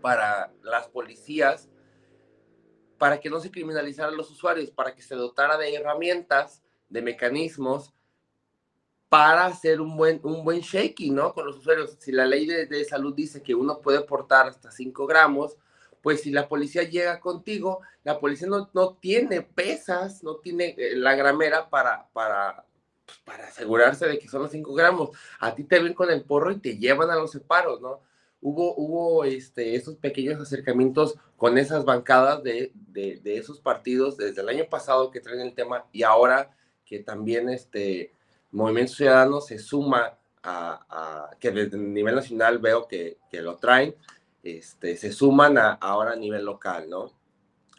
[0.02, 1.70] para las policías,
[2.98, 7.94] para que no se criminalizaran los usuarios, para que se dotara de herramientas, de mecanismos
[9.14, 11.36] para hacer un buen, un buen shaking, ¿no?
[11.36, 11.96] Con los usuarios.
[12.00, 15.56] Si la ley de, salud dice que uno puede portar hasta 5 gramos,
[16.02, 20.96] pues si la policía llega contigo, la policía no, no tiene pesas, no tiene eh,
[20.96, 22.66] la gramera para, para,
[23.06, 25.12] pues, para asegurarse de que son los 5 gramos.
[25.40, 28.02] A ti te ven con el porro y te llevan a los separos, ¿no?
[28.42, 34.42] Hubo, hubo este, esos pequeños acercamientos con esas bancadas de, de, de esos partidos desde
[34.42, 38.12] el año pasado que traen el tema y ahora que también este,
[38.54, 43.96] Movimiento Ciudadano se suma a, que desde el nivel nacional veo que, que lo traen,
[44.44, 47.12] este, se suman a, ahora a nivel local, ¿no?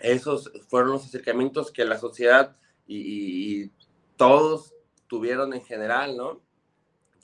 [0.01, 2.57] Esos fueron los acercamientos que la sociedad
[2.87, 3.71] y, y
[4.17, 4.75] todos
[5.07, 6.41] tuvieron en general, ¿no?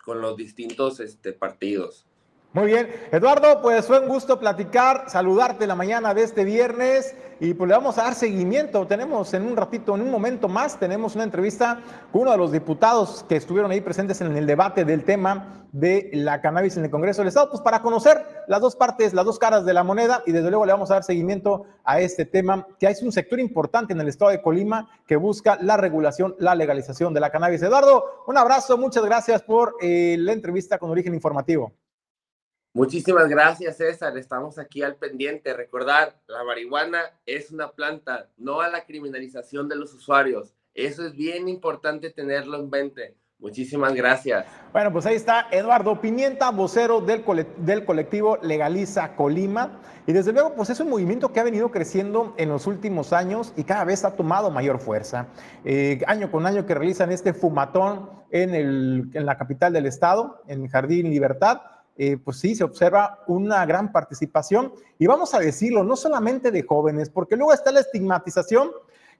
[0.04, 2.06] Con los distintos este, partidos.
[2.52, 7.54] Muy bien, Eduardo, pues fue un gusto platicar, saludarte la mañana de este viernes y
[7.54, 8.88] pues le vamos a dar seguimiento.
[8.88, 11.78] Tenemos en un ratito, en un momento más, tenemos una entrevista
[12.10, 16.10] con uno de los diputados que estuvieron ahí presentes en el debate del tema de
[16.12, 19.38] la cannabis en el Congreso del Estado, pues para conocer las dos partes, las dos
[19.38, 22.66] caras de la moneda y desde luego le vamos a dar seguimiento a este tema,
[22.80, 26.56] que es un sector importante en el Estado de Colima que busca la regulación, la
[26.56, 27.62] legalización de la cannabis.
[27.62, 31.72] Eduardo, un abrazo, muchas gracias por eh, la entrevista con origen informativo.
[32.72, 34.16] Muchísimas gracias, César.
[34.16, 35.52] Estamos aquí al pendiente.
[35.52, 40.54] Recordar, la marihuana es una planta, no a la criminalización de los usuarios.
[40.74, 44.44] Eso es bien importante tenerlo en mente, Muchísimas gracias.
[44.70, 47.24] Bueno, pues ahí está Eduardo Pimienta, vocero del,
[47.56, 49.80] del colectivo Legaliza Colima.
[50.06, 53.54] Y desde luego, pues es un movimiento que ha venido creciendo en los últimos años
[53.56, 55.28] y cada vez ha tomado mayor fuerza.
[55.64, 60.42] Eh, año con año que realizan este fumatón en, el, en la capital del estado,
[60.46, 61.62] en Jardín Libertad,
[61.96, 64.72] eh, pues sí, se observa una gran participación.
[64.98, 68.70] Y vamos a decirlo, no solamente de jóvenes, porque luego está la estigmatización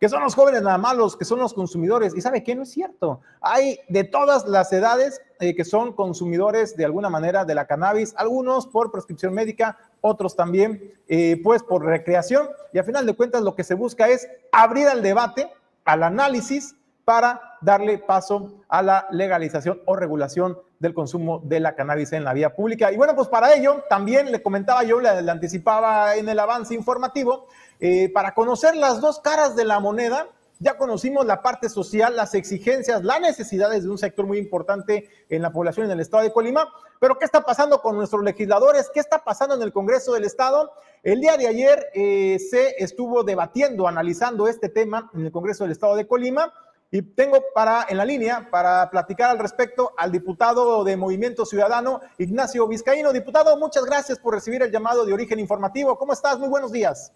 [0.01, 2.15] que son los jóvenes nada más los que son los consumidores.
[2.17, 3.21] Y sabe que no es cierto.
[3.43, 8.15] Hay de todas las edades eh, que son consumidores de alguna manera de la cannabis,
[8.17, 12.49] algunos por prescripción médica, otros también eh, pues por recreación.
[12.73, 15.53] Y a final de cuentas lo que se busca es abrir al debate,
[15.85, 16.75] al análisis
[17.11, 22.33] para darle paso a la legalización o regulación del consumo de la cannabis en la
[22.33, 22.93] vía pública.
[22.93, 27.49] Y bueno, pues para ello también le comentaba yo, le, anticipaba en el avance informativo,
[27.81, 30.29] eh, para conocer las dos caras de la moneda,
[30.61, 35.43] ya conocimos la parte social, las exigencias, las necesidades de un sector muy importante en
[35.43, 36.69] la población en el estado de Colima.
[37.01, 38.89] Pero, ¿qué está pasando con nuestros legisladores?
[38.95, 40.71] ¿Qué está pasando en el Congreso del Estado?
[41.03, 45.73] El día de ayer eh, se estuvo debatiendo, analizando este tema en el Congreso del
[45.73, 46.53] Estado de Colima.
[46.93, 52.01] Y tengo para, en la línea para platicar al respecto al diputado de Movimiento Ciudadano,
[52.19, 53.13] Ignacio Vizcaíno.
[53.13, 55.97] Diputado, muchas gracias por recibir el llamado de origen informativo.
[55.97, 56.39] ¿Cómo estás?
[56.39, 57.13] Muy buenos días.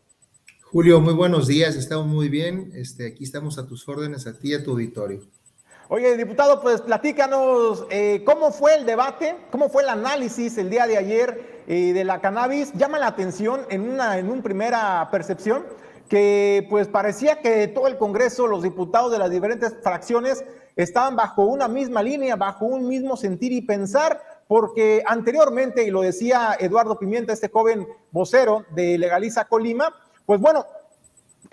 [0.70, 2.70] Julio, muy buenos días, estamos muy bien.
[2.74, 5.22] Este, aquí estamos a tus órdenes, a ti y a tu auditorio.
[5.88, 10.86] Oye, diputado, pues platícanos eh, cómo fue el debate, cómo fue el análisis el día
[10.86, 12.72] de ayer eh, de la cannabis.
[12.74, 15.64] Llama la atención en una, en una primera percepción
[16.08, 20.44] que pues parecía que todo el Congreso, los diputados de las diferentes fracciones
[20.76, 26.02] estaban bajo una misma línea, bajo un mismo sentir y pensar, porque anteriormente, y lo
[26.02, 29.94] decía Eduardo Pimienta, este joven vocero de Legaliza Colima,
[30.26, 30.66] pues bueno,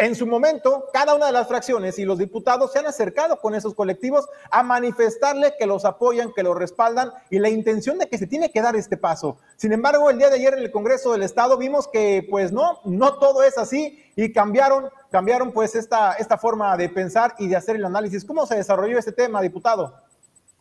[0.01, 3.53] en su momento, cada una de las fracciones y los diputados se han acercado con
[3.53, 8.17] esos colectivos a manifestarle que los apoyan, que los respaldan y la intención de que
[8.17, 9.37] se tiene que dar este paso.
[9.57, 12.79] Sin embargo, el día de ayer en el Congreso del Estado vimos que pues no,
[12.83, 17.55] no todo es así y cambiaron, cambiaron pues esta, esta forma de pensar y de
[17.55, 18.25] hacer el análisis.
[18.25, 19.95] ¿Cómo se desarrolló este tema, diputado?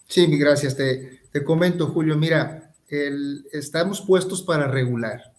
[0.07, 0.76] Sí, gracias.
[0.76, 2.14] Te, te comento, Julio.
[2.14, 2.74] Mira,
[3.53, 5.33] estamos puestos para regular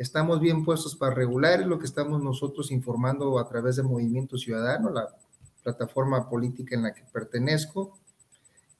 [0.00, 4.38] estamos bien puestos para regular, es lo que estamos nosotros informando a través de Movimiento
[4.38, 5.14] Ciudadano, la
[5.62, 7.98] plataforma política en la que pertenezco.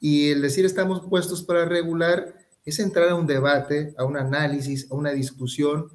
[0.01, 4.91] Y el decir estamos puestos para regular es entrar a un debate, a un análisis,
[4.91, 5.91] a una discusión,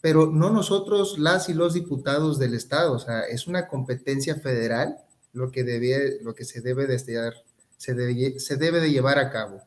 [0.00, 4.96] pero no nosotros, las y los diputados del Estado, o sea, es una competencia federal
[5.34, 9.30] lo que, debe, lo que se, debe de se, debe, se debe de llevar a
[9.30, 9.60] cabo.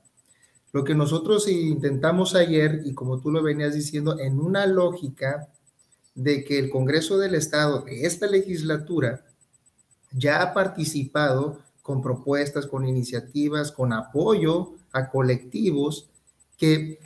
[0.74, 5.48] Lo que nosotros intentamos ayer, y como tú lo venías diciendo, en una lógica
[6.16, 9.24] de que el Congreso del Estado de esta legislatura
[10.12, 16.10] ya ha participado con propuestas, con iniciativas, con apoyo a colectivos
[16.58, 17.00] que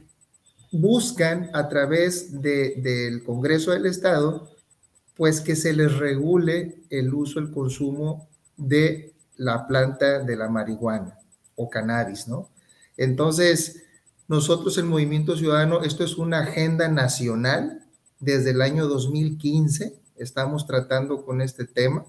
[0.71, 4.49] buscan a través del Congreso del Estado,
[5.17, 11.19] pues que se les regule el uso, el consumo de la planta de la marihuana
[11.55, 12.49] o cannabis, ¿no?
[12.97, 13.83] Entonces,
[14.27, 17.85] nosotros el Movimiento Ciudadano, esto es una agenda nacional
[18.19, 22.05] desde el año 2015, estamos tratando con este tema.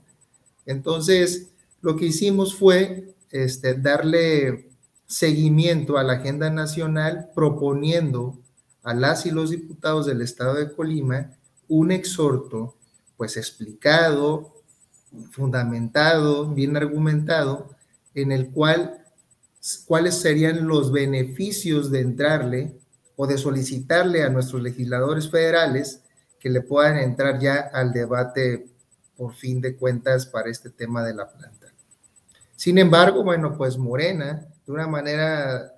[0.67, 4.71] Entonces, lo que hicimos fue este, darle
[5.07, 8.39] seguimiento a la agenda nacional proponiendo
[8.83, 11.33] a las y los diputados del estado de Colima
[11.69, 12.75] un exhorto
[13.17, 14.55] pues explicado,
[15.31, 17.71] fundamentado, bien argumentado,
[18.15, 18.98] en el cual
[19.87, 22.79] cuáles serían los beneficios de entrarle
[23.17, 26.03] o de solicitarle a nuestros legisladores federales
[26.39, 28.69] que le puedan entrar ya al debate
[29.17, 31.67] por fin de cuentas para este tema de la planta.
[32.55, 35.75] Sin embargo, bueno, pues Morena, de una manera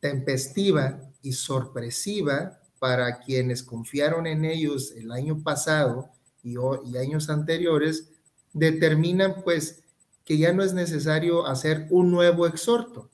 [0.00, 6.10] tempestiva y sorpresiva para quienes confiaron en ellos el año pasado
[6.42, 8.08] y, y años anteriores,
[8.52, 9.82] determinan pues
[10.24, 13.08] que ya no es necesario hacer un nuevo exhorto,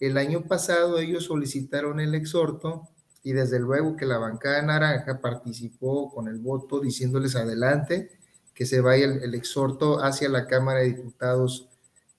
[0.00, 2.88] el año pasado ellos solicitaron el exhorto
[3.22, 8.10] y desde luego que la bancada naranja participó con el voto diciéndoles adelante
[8.54, 11.68] que se vaya el, exhorto hacia la Cámara de Diputados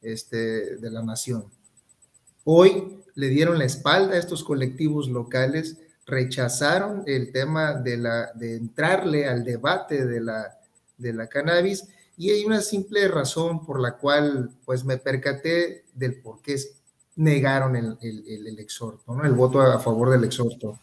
[0.01, 1.45] este, de la Nación.
[2.45, 8.55] Hoy le dieron la espalda a estos colectivos locales, rechazaron el tema de, la, de
[8.55, 10.57] entrarle al debate de la,
[10.97, 16.21] de la cannabis y hay una simple razón por la cual pues me percaté del
[16.21, 16.57] por qué
[17.19, 19.25] negaron el, el, exhorto, ¿no?
[19.25, 20.79] el voto a favor del exhorto.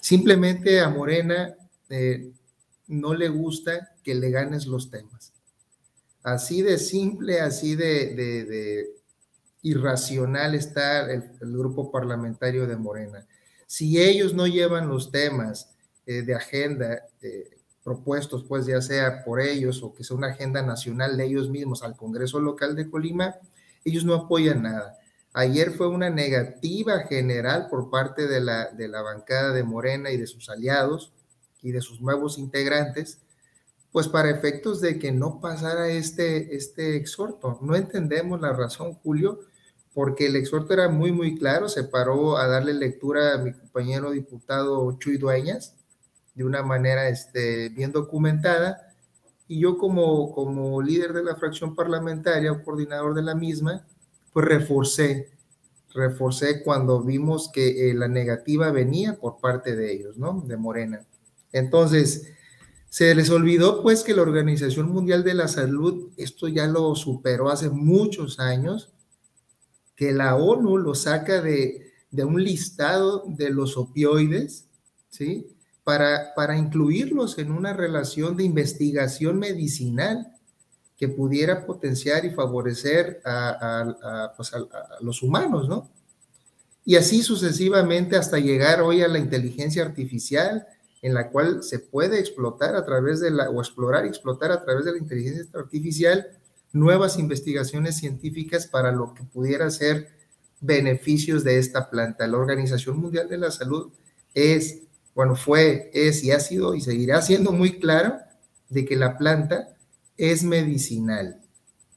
[0.00, 1.54] Simplemente a Morena
[1.90, 2.32] eh,
[2.86, 5.34] no le gusta que le ganes los temas.
[6.22, 8.86] Así de simple, así de,
[9.60, 13.26] irracional está el, grupo parlamentario de Morena.
[13.66, 15.70] Si ellos no llevan los temas
[16.06, 20.62] eh, de agenda eh, propuestos, pues ya sea por ellos o que sea una agenda
[20.62, 23.34] nacional de ellos mismos al Congreso local de Colima,
[23.84, 24.98] ellos no apoyan nada.
[25.32, 30.16] Ayer fue una negativa general por parte de la, de la bancada de Morena y
[30.16, 31.12] de sus aliados
[31.62, 33.20] y de sus nuevos integrantes,
[33.92, 37.58] pues para efectos de que no pasara este, este exhorto.
[37.62, 39.40] No entendemos la razón, Julio,
[39.94, 44.10] porque el exhorto era muy, muy claro, se paró a darle lectura a mi compañero
[44.10, 45.74] diputado Chuy Dueñas
[46.38, 48.94] de una manera este, bien documentada,
[49.48, 53.84] y yo como, como líder de la fracción parlamentaria o coordinador de la misma,
[54.38, 55.32] pues reforcé,
[55.92, 60.44] reforcé cuando vimos que eh, la negativa venía por parte de ellos, ¿no?
[60.46, 61.04] De Morena.
[61.50, 62.28] Entonces,
[62.88, 67.48] se les olvidó pues que la Organización Mundial de la Salud, esto ya lo superó
[67.48, 68.92] hace muchos años,
[69.96, 74.68] que la ONU lo saca de, un listado de los opioides,
[75.08, 75.48] ¿sí?
[75.82, 80.37] Para, para incluirlos en una relación de investigación medicinal
[80.98, 84.52] que pudiera potenciar y favorecer a, pues,
[85.00, 85.88] los humanos, ¿no?
[86.84, 90.66] Y así sucesivamente hasta llegar hoy a la inteligencia artificial,
[91.00, 94.64] en la cual se puede explotar a través de la, o explorar y explotar a
[94.64, 96.26] través de la inteligencia artificial
[96.72, 100.08] nuevas investigaciones científicas para lo que pudiera ser
[100.60, 102.26] beneficios de esta planta.
[102.26, 103.92] La Organización Mundial de la Salud
[104.34, 104.80] es,
[105.14, 108.16] bueno, fue, es y ha sido y seguirá siendo muy claro
[108.68, 109.76] de que la planta
[110.18, 111.40] es medicinal.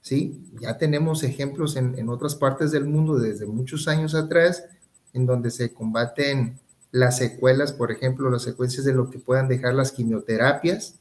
[0.01, 0.41] ¿Sí?
[0.59, 4.63] Ya tenemos ejemplos en, en otras partes del mundo desde muchos años atrás
[5.13, 6.59] en donde se combaten
[6.91, 10.95] las secuelas, por ejemplo, las secuencias de lo que puedan dejar las quimioterapias,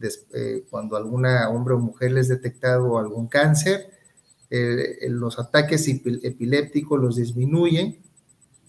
[0.00, 3.90] eh, cuando alguna hombre o mujer les detectado algún cáncer,
[4.50, 7.98] los ataques epilépticos los disminuyen.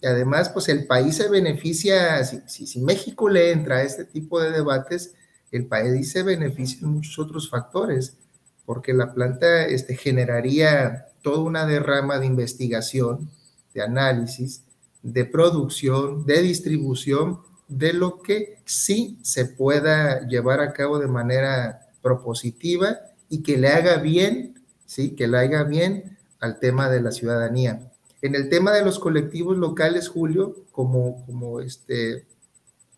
[0.01, 4.41] Y además, pues el país se beneficia, si, si, México le entra a este tipo
[4.41, 5.13] de debates,
[5.51, 8.17] el país se beneficia en muchos otros factores,
[8.65, 13.29] porque la planta este, generaría toda una derrama de investigación,
[13.73, 14.63] de análisis,
[15.01, 21.87] de producción, de distribución de lo que sí se pueda llevar a cabo de manera
[22.01, 22.97] propositiva
[23.29, 27.91] y que le haga bien, sí, que le haga bien al tema de la ciudadanía.
[28.21, 32.25] En el tema de los colectivos locales, Julio, como, como este,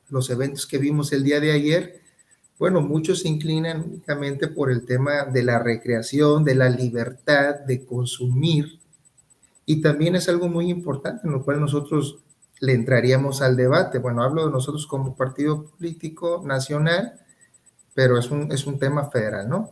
[0.09, 2.00] los eventos que vimos el día de ayer,
[2.61, 7.83] bueno, muchos se inclinan únicamente por el tema de la recreación, de la libertad de
[7.87, 8.79] consumir,
[9.65, 12.19] y también es algo muy importante en lo cual nosotros
[12.59, 13.97] le entraríamos al debate.
[13.97, 17.13] Bueno, hablo de nosotros como partido político nacional,
[17.95, 19.71] pero es un, es un tema federal, ¿no?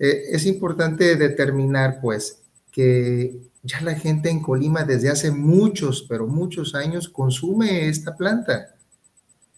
[0.00, 6.26] Eh, es importante determinar, pues, que ya la gente en Colima desde hace muchos, pero
[6.26, 8.74] muchos años consume esta planta.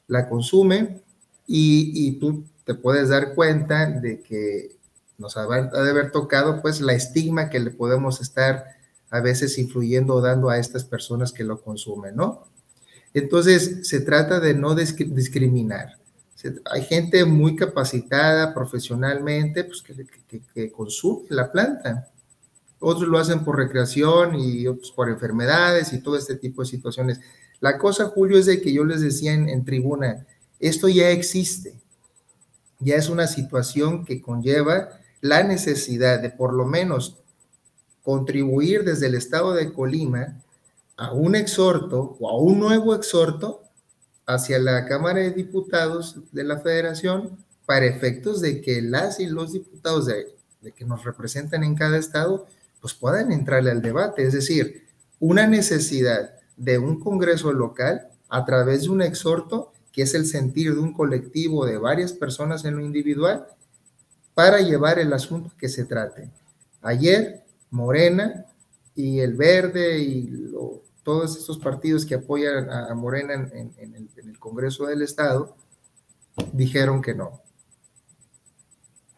[0.06, 1.00] La consume
[1.46, 4.76] y, y tú te puedes dar cuenta de que
[5.16, 8.62] nos ha, de haber tocado, pues, la estigma que le podemos estar
[9.08, 12.46] a veces influyendo o dando a estas personas que lo consumen, ¿no?
[13.14, 15.96] Entonces, se trata de no discriminar.
[16.70, 19.82] Hay gente muy capacitada profesionalmente pues,
[20.52, 22.10] que, consume la planta.
[22.80, 27.18] Otros lo hacen por recreación y otros por enfermedades y todo este tipo de situaciones.
[27.60, 30.26] La cosa, Julio, es de que yo les decía en, en tribuna,
[30.60, 31.74] esto ya existe.
[32.80, 34.88] Ya es una situación que conlleva
[35.20, 37.16] la necesidad de por lo menos
[38.02, 40.40] contribuir desde el estado de Colima
[40.96, 43.62] a un exhorto o a un nuevo exhorto
[44.26, 49.52] hacia la Cámara de Diputados de la Federación para efectos de que las y los
[49.52, 50.34] diputados de,
[50.74, 52.46] que nos representan en cada estado
[52.80, 54.86] pues puedan entrarle al debate, es decir,
[55.18, 60.72] una necesidad de un Congreso local a través de un exhorto que es el sentir
[60.72, 63.48] de un colectivo de varias personas en lo individual
[64.32, 66.30] para llevar el asunto que se trate.
[66.82, 68.44] Ayer, Morena
[68.94, 70.52] y el Verde y
[71.02, 75.56] todos estos partidos que apoyan a, Morena en, el, Congreso del Estado
[76.52, 77.40] dijeron que no.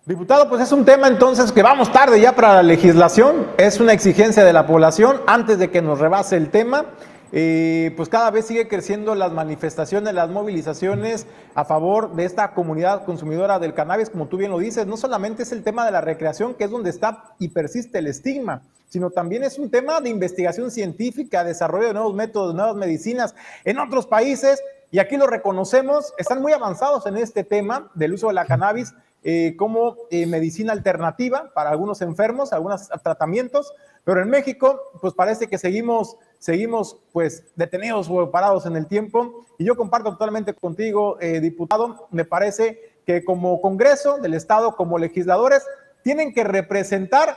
[0.07, 3.93] Diputado, pues es un tema entonces que vamos tarde ya para la legislación, es una
[3.93, 6.87] exigencia de la población antes de que nos rebase el tema.
[7.33, 13.05] Eh, pues cada vez sigue creciendo las manifestaciones, las movilizaciones a favor de esta comunidad
[13.05, 16.01] consumidora del cannabis, como tú bien lo dices, no solamente es el tema de la
[16.01, 20.09] recreación, que es donde está y persiste el estigma, sino también es un tema de
[20.09, 24.61] investigación científica, desarrollo de nuevos métodos, nuevas medicinas en otros países,
[24.91, 28.93] y aquí lo reconocemos, están muy avanzados en este tema del uso de la cannabis
[29.23, 33.73] eh, como eh, medicina alternativa para algunos enfermos, algunos tratamientos,
[34.05, 39.47] Pero en México, pues parece que seguimos, seguimos pues detenidos o parados en el tiempo.
[39.59, 44.99] Y yo comparto totalmente contigo, eh, diputado, me parece que como Congreso del Estado, como
[44.99, 45.65] legisladores,
[46.03, 47.37] tienen que representar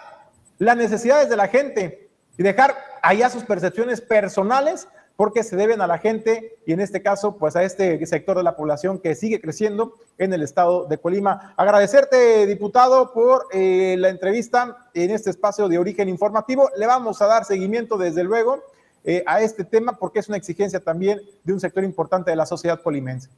[0.57, 5.87] las necesidades de la gente y dejar allá sus percepciones personales porque se deben a
[5.87, 9.39] la gente y en este caso, pues a este sector de la población que sigue
[9.39, 11.53] creciendo en el estado de Colima.
[11.57, 16.69] Agradecerte, diputado, por eh, la entrevista en este espacio de origen informativo.
[16.77, 18.63] Le vamos a dar seguimiento, desde luego,
[19.03, 22.45] eh, a este tema porque es una exigencia también de un sector importante de la
[22.45, 23.29] sociedad colimense.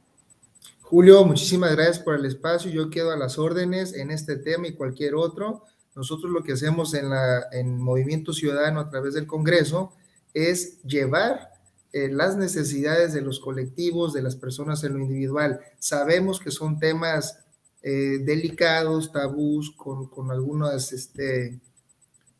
[0.80, 2.70] Julio, muchísimas gracias por el espacio.
[2.70, 5.64] Yo quedo a las órdenes en este tema y cualquier otro.
[5.96, 9.92] Nosotros lo que hacemos en, la, en Movimiento Ciudadano a través del Congreso
[10.32, 11.55] es llevar
[11.96, 15.60] eh, las necesidades de los colectivos, de las personas en lo individual.
[15.78, 17.38] Sabemos que son temas
[17.80, 21.58] eh, delicados, tabús, con, con algunos este,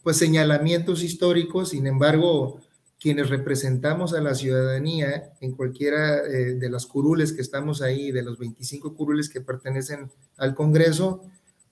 [0.03, 2.61] pues, señalamientos históricos, sin embargo,
[3.01, 8.25] quienes representamos a la ciudadanía en cualquiera eh, de las curules que estamos ahí, de
[8.25, 11.23] los 25 curules que pertenecen al Congreso,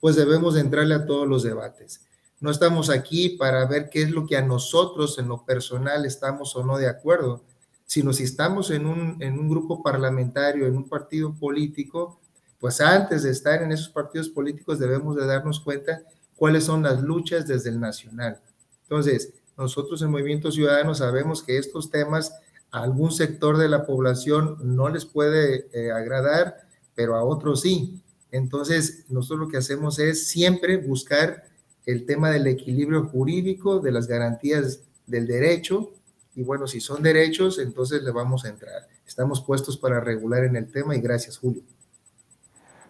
[0.01, 2.01] pues debemos de entrarle a todos los debates.
[2.41, 6.57] No estamos aquí para ver qué es lo que a nosotros en lo personal estamos
[6.57, 7.45] o no de acuerdo,
[7.87, 12.21] si estamos en un, en un grupo parlamentario, en un partido político,
[12.59, 16.03] pues antes de estar en esos partidos políticos debemos de darnos cuenta
[16.35, 18.41] cuáles son las luchas desde el nacional.
[18.83, 22.33] Entonces, nosotros en Movimiento Ciudadano sabemos que estos temas
[22.71, 26.57] a algún sector de la población no les puede eh, agradar,
[26.95, 28.01] pero a otros sí.
[28.31, 31.45] Entonces, nosotros lo que hacemos es siempre buscar
[31.87, 35.93] el tema del equilibrio jurídico, de las garantías del derecho,
[36.37, 38.89] y bueno, si son derechos, entonces le vamos a entrar.
[39.07, 41.63] Estamos puestos para regular en el tema y gracias, Julio.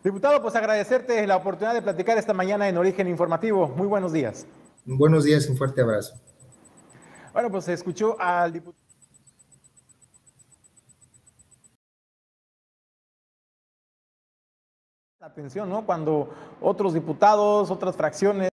[0.03, 3.69] Diputado, pues agradecerte la oportunidad de platicar esta mañana en Origen Informativo.
[3.69, 4.47] Muy buenos días.
[4.85, 6.15] Buenos días un fuerte abrazo.
[7.33, 8.83] Bueno, pues se escuchó al diputado.
[15.21, 15.87] Atención, ¿no?
[15.87, 18.51] Cuando otros diputados, otras fracciones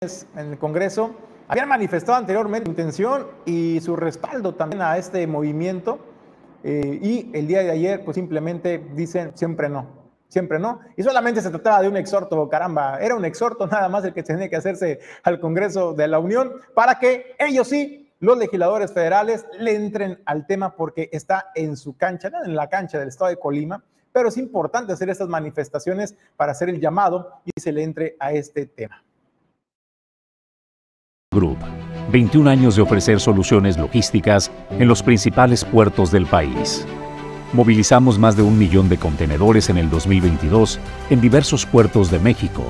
[0.00, 1.14] en el Congreso
[1.48, 5.98] habían manifestado anteriormente su intención y su respaldo también a este movimiento
[6.62, 9.86] eh, y el día de ayer pues simplemente dicen siempre no,
[10.28, 10.80] siempre no.
[10.96, 14.22] Y solamente se trataba de un exhorto, caramba, era un exhorto nada más el que
[14.22, 19.44] tenía que hacerse al Congreso de la Unión para que ellos sí, los legisladores federales,
[19.58, 23.36] le entren al tema porque está en su cancha, en la cancha del estado de
[23.36, 28.16] Colima, pero es importante hacer estas manifestaciones para hacer el llamado y se le entre
[28.18, 29.04] a este tema.
[31.34, 31.58] Group.
[32.10, 36.86] 21 años de ofrecer soluciones logísticas en los principales puertos del país.
[37.52, 40.80] Movilizamos más de un millón de contenedores en el 2022
[41.10, 42.64] en diversos puertos de México.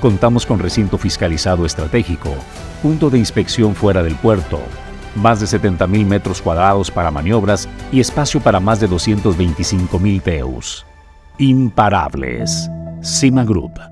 [0.00, 2.30] Contamos con recinto fiscalizado estratégico,
[2.82, 4.60] punto de inspección fuera del puerto,
[5.14, 10.20] más de 70 mil metros cuadrados para maniobras y espacio para más de 225 mil
[10.22, 10.86] TEUs.
[11.38, 12.70] Imparables.
[13.02, 13.91] Cima Group.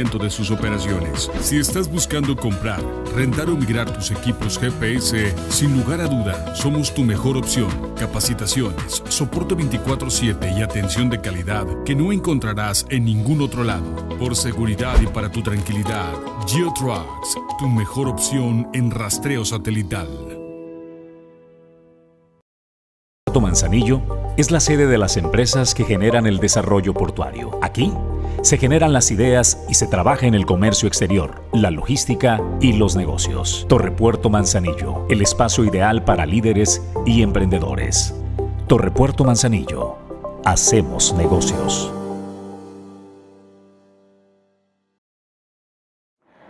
[0.00, 1.30] de sus operaciones.
[1.42, 2.82] Si estás buscando comprar,
[3.14, 7.68] rentar o migrar tus equipos GPS, sin lugar a duda, somos tu mejor opción.
[7.98, 13.94] Capacitaciones, soporte 24/7 y atención de calidad que no encontrarás en ningún otro lado.
[14.18, 16.14] Por seguridad y para tu tranquilidad,
[16.46, 20.08] GeoTrucks, tu mejor opción en rastreo satelital.
[23.26, 24.00] Puerto Manzanillo
[24.38, 27.58] es la sede de las empresas que generan el desarrollo portuario.
[27.62, 27.92] Aquí
[28.42, 32.96] se generan las ideas y se trabaja en el comercio exterior, la logística y los
[32.96, 33.66] negocios.
[33.68, 38.14] Torrepuerto Manzanillo, el espacio ideal para líderes y emprendedores.
[38.66, 39.96] Torrepuerto Manzanillo,
[40.44, 41.92] hacemos negocios.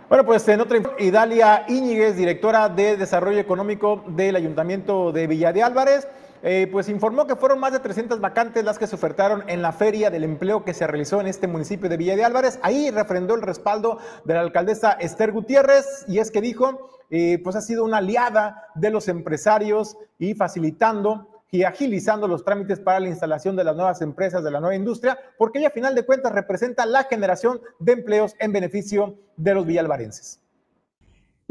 [0.07, 5.63] Bueno, pues en otra Idalia Íñiguez, directora de Desarrollo Económico del Ayuntamiento de Villa de
[5.63, 6.07] Álvarez,
[6.43, 9.71] eh, pues informó que fueron más de 300 vacantes las que se ofertaron en la
[9.71, 12.59] feria del empleo que se realizó en este municipio de Villa de Álvarez.
[12.63, 17.55] Ahí refrendó el respaldo de la alcaldesa Esther Gutiérrez y es que dijo, eh, pues
[17.55, 23.09] ha sido una aliada de los empresarios y facilitando y agilizando los trámites para la
[23.09, 26.31] instalación de las nuevas empresas de la nueva industria, porque ella a final de cuentas
[26.31, 30.39] representa la generación de empleos en beneficio de los villalvarenses.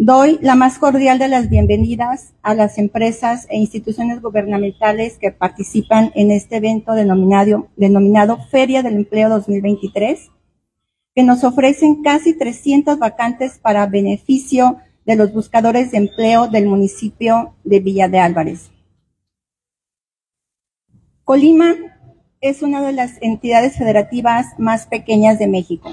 [0.03, 6.11] Doy la más cordial de las bienvenidas a las empresas e instituciones gubernamentales que participan
[6.15, 10.31] en este evento denominado, Feria del Empleo 2023,
[11.15, 17.55] que nos ofrecen casi 300 vacantes para beneficio de los buscadores de empleo del municipio
[17.65, 18.71] de Villa de Álvarez.
[21.25, 21.75] Colima
[22.41, 25.91] es una de las entidades federativas más pequeñas de México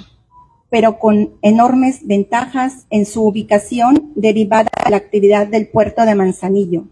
[0.70, 6.86] pero con enormes ventajas en su ubicación derivada de la actividad del puerto de Manzanillo,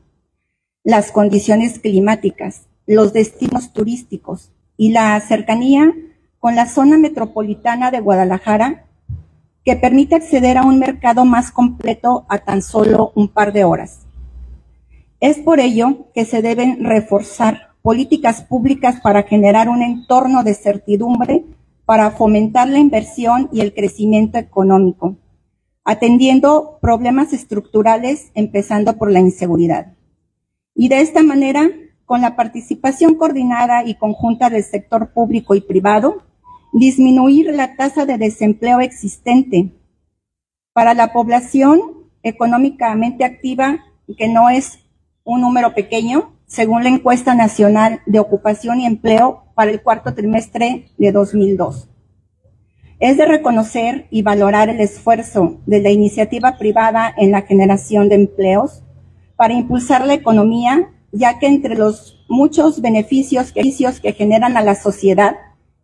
[0.84, 5.94] las condiciones climáticas, los destinos turísticos y la cercanía
[6.40, 8.86] con la zona metropolitana de Guadalajara,
[9.64, 14.06] que permite acceder a un mercado más completo a tan solo un par de horas.
[15.20, 21.46] Es por ello que se deben reforzar políticas públicas para generar un entorno de certidumbre
[21.86, 25.18] para fomentar la inversión y el crecimiento económico,
[25.84, 29.94] atendiendo problemas estructurales, empezando por la inseguridad.
[30.74, 31.70] Y de esta manera,
[32.06, 36.24] con la participación coordinada y conjunta del sector público y privado,
[36.74, 39.72] disminuir la tasa de desempleo existente
[40.74, 41.80] para la población
[42.22, 43.86] económicamente activa,
[44.18, 44.80] que no es
[45.24, 50.92] un número pequeño, según la encuesta nacional de ocupación y empleo para el cuarto trimestre
[50.98, 51.90] de 2002.
[53.00, 58.16] Es de reconocer y valorar el esfuerzo de la iniciativa privada en la generación de
[58.16, 58.84] empleos
[59.36, 65.36] para impulsar la economía, ya que entre los muchos beneficios que generan a la sociedad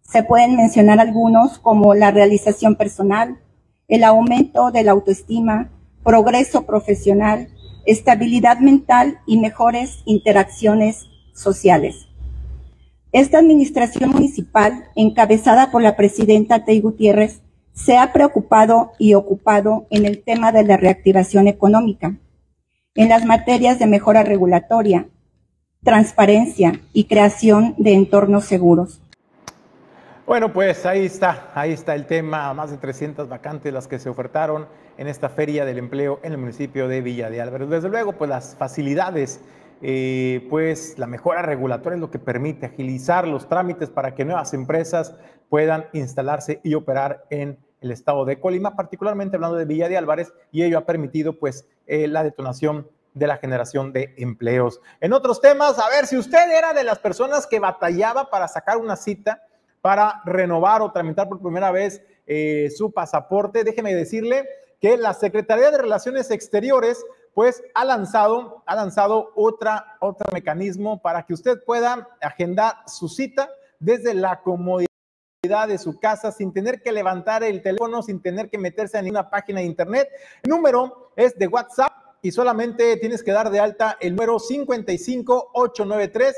[0.01, 3.39] se pueden mencionar algunos como la realización personal,
[3.87, 5.69] el aumento de la autoestima,
[6.03, 7.49] progreso profesional,
[7.85, 12.07] estabilidad mental y mejores interacciones sociales.
[13.11, 17.41] Esta administración municipal, encabezada por la presidenta Tei Gutiérrez,
[17.73, 22.17] se ha preocupado y ocupado en el tema de la reactivación económica,
[22.95, 25.07] en las materias de mejora regulatoria,
[25.83, 29.01] transparencia y creación de entornos seguros.
[30.31, 34.07] Bueno, pues ahí está, ahí está el tema, más de 300 vacantes las que se
[34.07, 34.65] ofertaron
[34.97, 37.69] en esta feria del empleo en el municipio de Villa de Álvarez.
[37.69, 39.41] Desde luego, pues las facilidades,
[39.81, 44.53] eh, pues la mejora regulatoria es lo que permite agilizar los trámites para que nuevas
[44.53, 45.17] empresas
[45.49, 50.31] puedan instalarse y operar en el estado de Colima, particularmente hablando de Villa de Álvarez,
[50.49, 54.79] y ello ha permitido pues eh, la detonación de la generación de empleos.
[55.01, 58.77] En otros temas, a ver si usted era de las personas que batallaba para sacar
[58.77, 59.41] una cita,
[59.81, 64.47] para renovar o tramitar por primera vez eh, su pasaporte, déjeme decirle
[64.79, 67.03] que la Secretaría de Relaciones Exteriores
[67.33, 73.49] pues ha lanzado, ha lanzado otra, otro mecanismo para que usted pueda agendar su cita
[73.79, 74.87] desde la comodidad
[75.67, 79.29] de su casa sin tener que levantar el teléfono, sin tener que meterse en ninguna
[79.29, 80.09] página de internet.
[80.43, 86.35] El número es de WhatsApp y solamente tienes que dar de alta el número 55893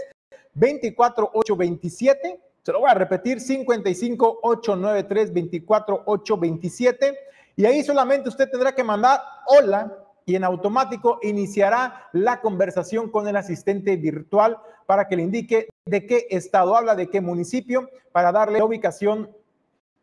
[0.54, 2.40] 24827.
[2.64, 7.18] Se lo voy a repetir, 55893 24827
[7.56, 13.28] y ahí solamente usted tendrá que mandar hola y en automático iniciará la conversación con
[13.28, 18.32] el asistente virtual para que le indique de qué estado habla, de qué municipio, para
[18.32, 19.30] darle la ubicación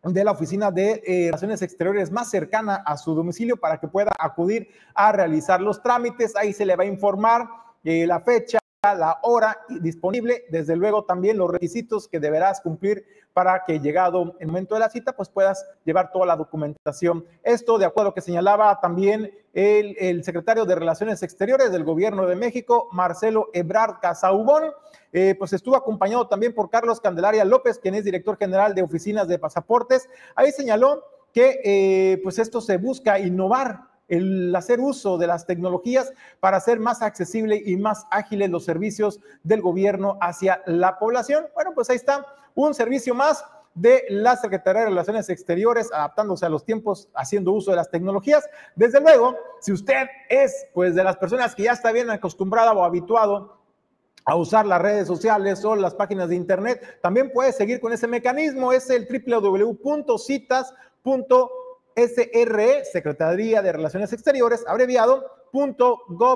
[0.02, 4.12] de la oficina de eh, Relaciones Exteriores más cercana a su domicilio para que pueda
[4.18, 6.36] acudir a realizar los trámites.
[6.36, 7.48] Ahí se le va a informar
[7.84, 13.04] eh, la fecha, la hora disponible, desde luego también los requisitos que deberás cumplir
[13.34, 17.26] para que llegado el momento de la cita, pues puedas llevar toda la documentación.
[17.42, 22.26] Esto de acuerdo a lo que señalaba también el, secretario de Relaciones Exteriores del Gobierno
[22.26, 24.72] de México, Marcelo Ebrard Casaubón,
[25.12, 29.28] eh, pues estuvo acompañado también por Carlos Candelaria López, quien es director general de oficinas
[29.28, 30.08] de pasaportes.
[30.34, 31.04] Ahí señaló
[31.34, 36.78] que eh, pues esto se busca innovar el hacer uso de las tecnologías para hacer
[36.80, 41.46] más accesible y más ágiles los servicios del gobierno hacia la población.
[41.54, 43.44] Bueno, pues ahí está un servicio más
[43.74, 48.48] de la Secretaría de Relaciones Exteriores, adaptándose a los tiempos, haciendo uso de las tecnologías.
[48.74, 52.84] Desde luego, si usted es pues de las personas que ya está bien acostumbrada o
[52.84, 53.58] habituado
[54.24, 58.06] a usar las redes sociales o las páginas de internet, también puede seguir con ese
[58.06, 59.06] mecanismo, es el
[61.96, 66.30] www.citas.sre, Secretaría de Relaciones Exteriores, abreviado .gov.mx,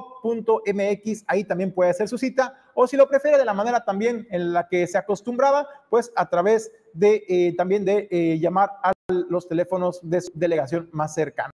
[1.29, 4.53] ahí también puede hacer su cita, o si lo prefiere de la manera también en
[4.53, 9.47] la que se acostumbraba, pues a través de eh, también de eh, llamar a los
[9.47, 11.51] teléfonos de su delegación más cercana.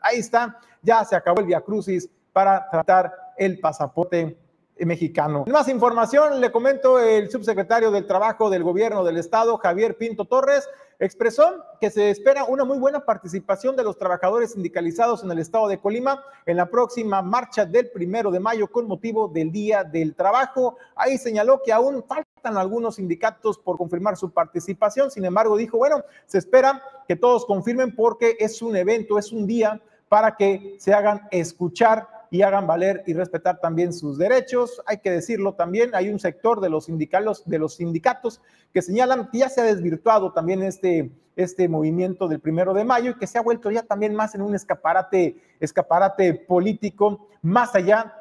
[0.00, 4.38] Ahí está, ya se acabó el Via Crucis para tratar el pasaporte
[4.78, 5.44] mexicano.
[5.46, 10.68] Más información, le comento, el subsecretario del Trabajo del Gobierno del Estado, Javier Pinto Torres,
[10.98, 15.68] expresó que se espera una muy buena participación de los trabajadores sindicalizados en el estado
[15.68, 20.14] de Colima en la próxima marcha del primero de mayo con motivo del Día del
[20.14, 20.76] Trabajo.
[20.96, 25.10] Ahí señaló que aún faltan algunos sindicatos por confirmar su participación.
[25.10, 29.46] Sin embargo, dijo, bueno, se espera que todos confirmen porque es un evento, es un
[29.46, 34.82] día para que se hagan escuchar y hagan valer y respetar también sus derechos.
[34.86, 38.40] Hay que decirlo también, hay un sector de los, sindicatos,
[38.72, 43.12] que señalan que ya se ha desvirtuado también este, este movimiento del primero de mayo
[43.12, 48.12] y que se ha vuelto ya también más en un escaparate, escaparate político, más allá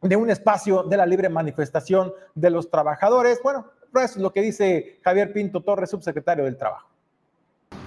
[0.00, 3.40] de un espacio de la libre manifestación de los trabajadores.
[3.42, 6.88] Bueno, eso es lo que dice Javier Pinto Torres, subsecretario del Trabajo.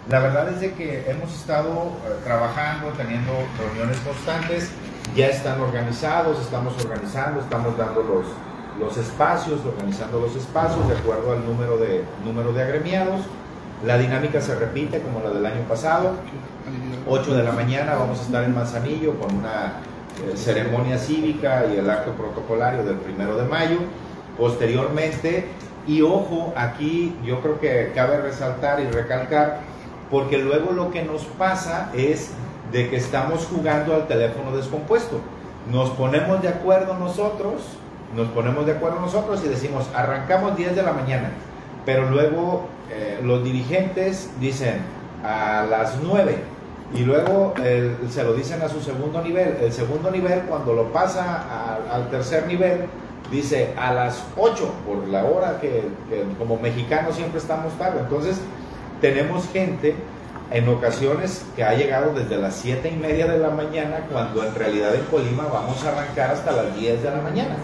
[0.09, 4.69] La verdad es de que hemos estado eh, trabajando, teniendo reuniones constantes
[5.15, 8.25] ya están organizados, estamos organizando, estamos dando los,
[8.79, 13.21] los espacios, organizando los espacios de acuerdo al número de, número de agremiados.
[13.85, 16.13] La dinámica se repite como la del año pasado.
[17.07, 19.73] 8 de la mañana vamos a estar en Manzanillo con una
[20.23, 23.79] eh, ceremonia cívica y el acto protocolario del primero de mayo.
[24.37, 25.47] Posteriormente,
[25.85, 29.59] y ojo, aquí yo creo que cabe resaltar y recalcar,
[30.09, 32.31] porque luego lo que nos pasa es
[32.73, 35.21] de que estamos jugando al teléfono descompuesto.
[35.71, 37.61] Nos ponemos de acuerdo nosotros,
[38.15, 41.29] nos ponemos de acuerdo nosotros y decimos, arrancamos 10 de la mañana,
[41.85, 44.81] pero luego eh, los dirigentes dicen
[45.23, 46.35] a las 9
[46.95, 47.53] y luego
[48.09, 49.57] se lo dicen a su segundo nivel.
[49.61, 52.85] El segundo nivel, cuando lo pasa al tercer nivel,
[53.31, 58.01] dice a las 8 por la hora que, que como mexicanos siempre estamos tarde.
[58.01, 58.39] Entonces,
[59.01, 59.95] tenemos gente
[60.53, 64.53] en ocasiones que ha llegado desde las 7 y media de la mañana, cuando en
[64.53, 67.55] realidad en Colima vamos a arrancar hasta las 10 de la mañana.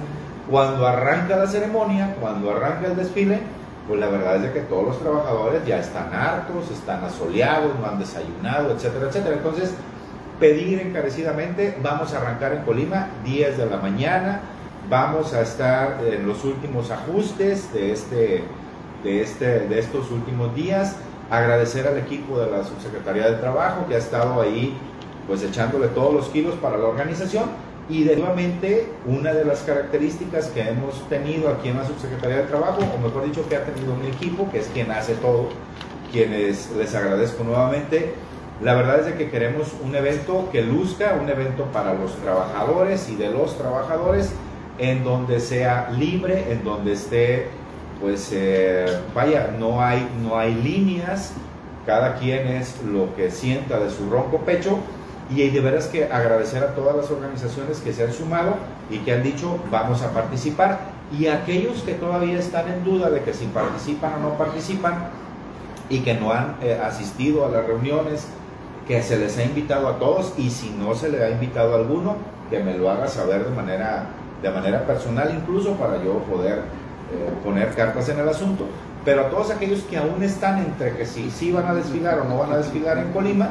[0.49, 3.41] Cuando arranca la ceremonia, cuando arranca el desfile,
[3.87, 7.85] pues la verdad es de que todos los trabajadores ya están hartos, están asoleados, no
[7.85, 9.35] han desayunado, etcétera, etcétera.
[9.35, 9.71] Entonces,
[10.39, 14.41] pedir encarecidamente, vamos a arrancar en Colima 10 de la mañana,
[14.89, 18.43] vamos a estar en los últimos ajustes de, este,
[19.03, 20.95] de, este, de estos últimos días
[21.29, 24.77] agradecer al equipo de la Subsecretaría de Trabajo que ha estado ahí
[25.27, 27.45] pues echándole todos los kilos para la organización.
[27.87, 32.79] Y nuevamente una de las características que hemos tenido aquí en la Subsecretaría de Trabajo,
[32.81, 35.49] o mejor dicho que ha tenido un equipo que es quien hace todo,
[36.11, 38.13] quienes les agradezco nuevamente,
[38.61, 43.09] la verdad es de que queremos un evento que luzca, un evento para los trabajadores
[43.09, 44.33] y de los trabajadores,
[44.77, 47.47] en donde sea libre, en donde esté
[48.01, 51.33] pues eh, vaya, no hay, no hay líneas,
[51.85, 54.79] cada quien es lo que sienta de su ronco pecho
[55.29, 58.55] y de veras que agradecer a todas las organizaciones que se han sumado
[58.89, 60.79] y que han dicho vamos a participar
[61.17, 65.09] y aquellos que todavía están en duda de que si participan o no participan
[65.89, 68.27] y que no han eh, asistido a las reuniones,
[68.87, 71.79] que se les ha invitado a todos y si no se le ha invitado a
[71.79, 72.15] alguno,
[72.49, 74.05] que me lo haga saber de manera,
[74.41, 76.61] de manera personal incluso para yo poder
[77.43, 78.65] poner cartas en el asunto,
[79.05, 82.23] pero a todos aquellos que aún están entre que si sí, van a desfilar o
[82.25, 83.49] no van a desfilar en Colima,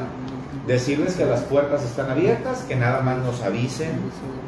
[0.67, 3.89] decirles que las puertas están abiertas, que nada más nos avisen,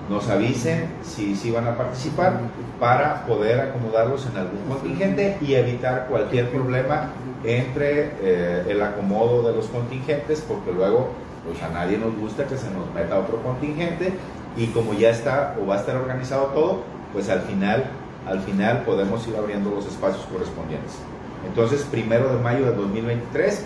[0.10, 2.40] nos avisen si, si van a participar
[2.80, 7.10] para poder acomodarlos en algún contingente y evitar cualquier problema
[7.44, 11.10] entre eh, el acomodo de los contingentes, porque luego
[11.46, 14.14] pues a nadie nos gusta que se nos meta otro contingente
[14.56, 16.84] y como ya está o va a estar organizado todo,
[17.14, 17.86] pues al final
[18.28, 20.98] al final podemos ir abriendo los espacios correspondientes.
[21.46, 23.66] Entonces, primero de mayo de 2023,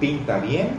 [0.00, 0.78] pinta bien,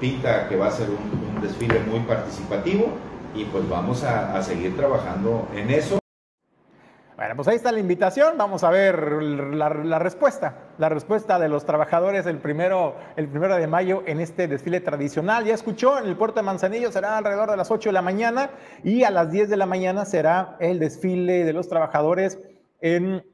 [0.00, 2.88] pinta que va a ser un, desfile muy participativo
[3.34, 5.98] y pues vamos a, seguir trabajando en eso.
[7.14, 8.36] Bueno, pues ahí está la invitación.
[8.36, 13.66] Vamos a ver la, respuesta, la respuesta de los trabajadores el primero, el primero de
[13.66, 15.44] mayo en este desfile tradicional.
[15.44, 18.50] Ya escuchó, en el puerto de Manzanillo será alrededor de las 8 de la mañana
[18.82, 22.38] y a las 10 de la mañana será el desfile de los trabajadores
[22.94, 23.24] en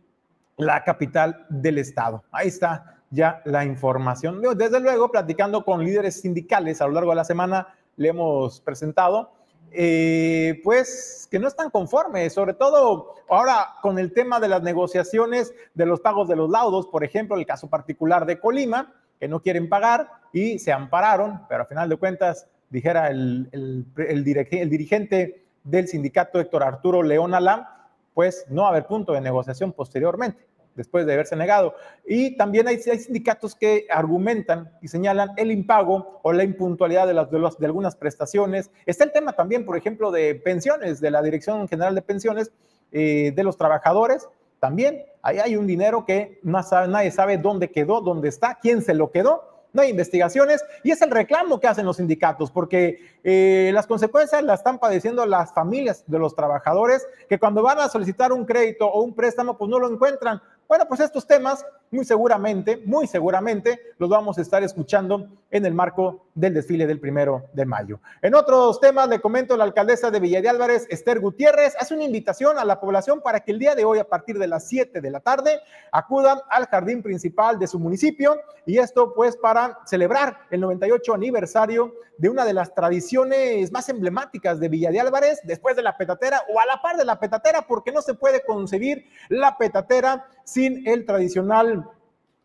[0.56, 2.24] la capital del estado.
[2.32, 4.40] Ahí está ya la información.
[4.56, 9.30] Desde luego, platicando con líderes sindicales a lo largo de la semana, le hemos presentado,
[9.70, 15.52] eh, pues que no están conformes, sobre todo ahora con el tema de las negociaciones
[15.74, 19.40] de los pagos de los laudos, por ejemplo, el caso particular de Colima, que no
[19.40, 25.86] quieren pagar y se ampararon, pero a final de cuentas, dijera el, el, dirigente del
[25.86, 27.66] sindicato Héctor Arturo León Alam,
[28.14, 31.74] pues no haber punto de negociación posteriormente, después de haberse negado.
[32.06, 37.30] Y también hay, sindicatos que argumentan y señalan el impago o la impuntualidad de, las,
[37.30, 38.70] de, algunas prestaciones.
[38.86, 42.52] Está el tema también, por ejemplo, de pensiones, de la Dirección General de Pensiones,
[42.90, 44.28] eh, de los trabajadores.
[44.60, 49.10] También ahí hay un dinero que nadie sabe dónde quedó, dónde está, quién se lo
[49.10, 53.86] quedó no hay investigaciones y es el reclamo que hacen los sindicatos, porque eh, las
[53.86, 58.44] consecuencias las están padeciendo las familias de los trabajadores que cuando van a solicitar un
[58.44, 60.40] crédito o un préstamo, pues no lo encuentran.
[60.68, 65.74] Bueno, pues estos temas muy seguramente, muy seguramente los vamos a estar escuchando en el
[65.74, 68.00] marco del desfile del primero de mayo.
[68.22, 72.04] En otros temas, le comento, la alcaldesa de Villa de Álvarez, Esther Gutiérrez, hace una
[72.04, 75.02] invitación a la población para que el día de hoy, a partir de las 7
[75.02, 75.60] de la tarde,
[75.92, 81.92] acudan al jardín principal de su municipio y esto pues para celebrar el 98 aniversario
[82.16, 86.42] de una de las tradiciones más emblemáticas de Villa de Álvarez, después de la petatera
[86.54, 90.86] o a la par de la petatera, porque no se puede concebir la petatera sin
[90.86, 91.81] el tradicional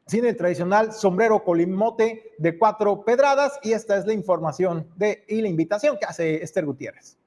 [0.07, 5.41] sin el tradicional sombrero colimote de cuatro pedradas y esta es la información de, y
[5.41, 7.17] la invitación que hace Esther Gutiérrez.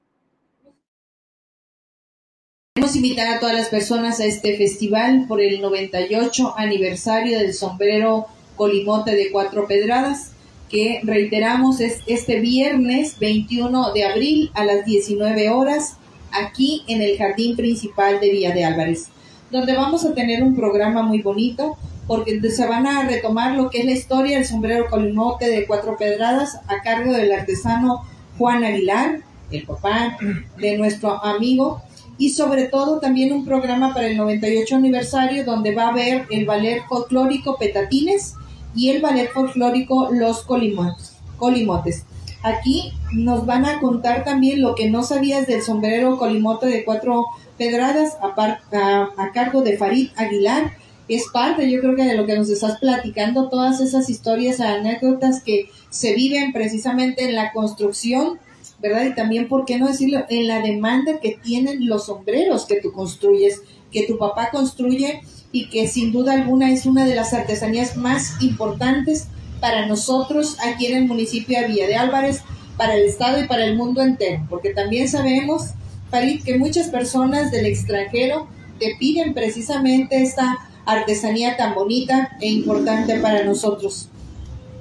[2.73, 8.25] Queremos invitar a todas las personas a este festival por el 98 aniversario del sombrero
[8.55, 10.31] colimote de cuatro pedradas,
[10.69, 15.97] que reiteramos es este viernes 21 de abril a las 19 horas
[16.31, 19.07] aquí en el jardín principal de Villa de Álvarez,
[19.51, 21.77] donde vamos a tener un programa muy bonito
[22.11, 25.95] porque se van a retomar lo que es la historia del sombrero colimote de cuatro
[25.95, 28.03] pedradas a cargo del artesano
[28.37, 30.17] Juan Aguilar, el papá
[30.57, 31.81] de nuestro amigo,
[32.17, 36.45] y sobre todo también un programa para el 98 aniversario donde va a haber el
[36.45, 38.35] ballet folclórico Petatines
[38.75, 42.03] y el ballet folclórico Los Colimotes.
[42.43, 47.23] Aquí nos van a contar también lo que no sabías del sombrero colimote de cuatro
[47.57, 52.37] pedradas a, a cargo de Farid Aguilar es parte, yo creo que de lo que
[52.37, 58.39] nos estás platicando, todas esas historias, anécdotas que se viven precisamente en la construcción,
[58.79, 59.05] ¿verdad?
[59.05, 60.25] Y también, ¿por qué no decirlo?
[60.29, 65.21] En la demanda que tienen los sombreros que tú construyes, que tu papá construye
[65.51, 69.27] y que sin duda alguna es una de las artesanías más importantes
[69.59, 72.41] para nosotros aquí en el municipio de Villa de Álvarez,
[72.77, 75.71] para el Estado y para el mundo entero, porque también sabemos,
[76.09, 78.47] Farid, que muchas personas del extranjero
[78.79, 84.09] te piden precisamente esta artesanía tan bonita e importante para nosotros.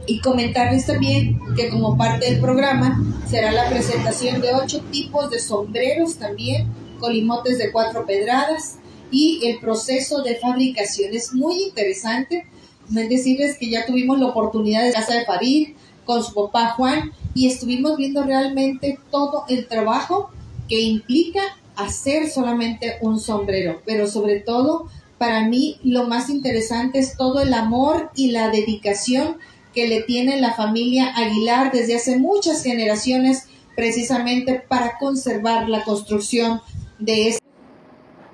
[0.07, 5.39] Y comentarles también que como parte del programa será la presentación de ocho tipos de
[5.39, 8.79] sombreros también, colimotes de cuatro pedradas
[9.11, 11.15] y el proceso de fabricación.
[11.15, 12.47] Es muy interesante.
[12.89, 15.75] Decirles que ya tuvimos la oportunidad de casa de Farid
[16.05, 20.31] con su papá Juan y estuvimos viendo realmente todo el trabajo
[20.69, 21.41] que implica
[21.77, 24.89] hacer solamente un sombrero, pero sobre todo
[25.21, 29.37] para mí lo más interesante es todo el amor y la dedicación
[29.75, 33.47] que le tiene la familia Aguilar desde hace muchas generaciones
[33.77, 36.63] precisamente para conservar la construcción
[36.99, 37.45] de este.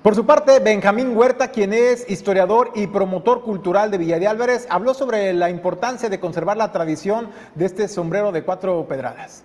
[0.01, 4.65] Por su parte, Benjamín Huerta, quien es historiador y promotor cultural de Villa de Álvarez,
[4.69, 9.43] habló sobre la importancia de conservar la tradición de este sombrero de cuatro pedradas.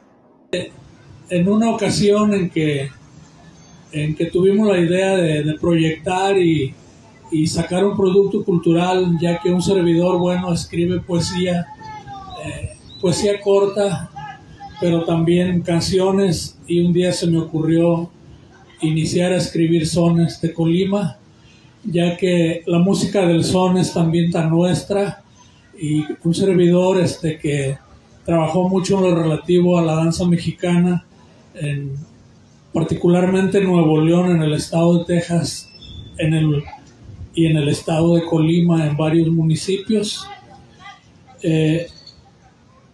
[1.29, 2.89] En una ocasión en que,
[3.91, 6.73] en que tuvimos la idea de proyectar y,
[7.33, 11.67] y sacar un producto cultural, ya que un servidor bueno escribe poesía,
[12.45, 14.11] eh, poesía corta,
[14.81, 18.11] pero también canciones, y un día se me ocurrió
[18.83, 21.17] iniciar a escribir sones de Colima,
[21.85, 25.23] ya que la música del son es también tan nuestra,
[25.81, 27.79] y un servidor este, que
[28.27, 31.05] trabajó mucho en lo relativo a la danza mexicana,
[31.55, 31.93] en,
[32.75, 35.69] particularmente en Nuevo León, en el estado de Texas,
[36.19, 36.63] en el
[37.35, 40.27] y en el estado de Colima en varios municipios.
[41.43, 41.87] Eh,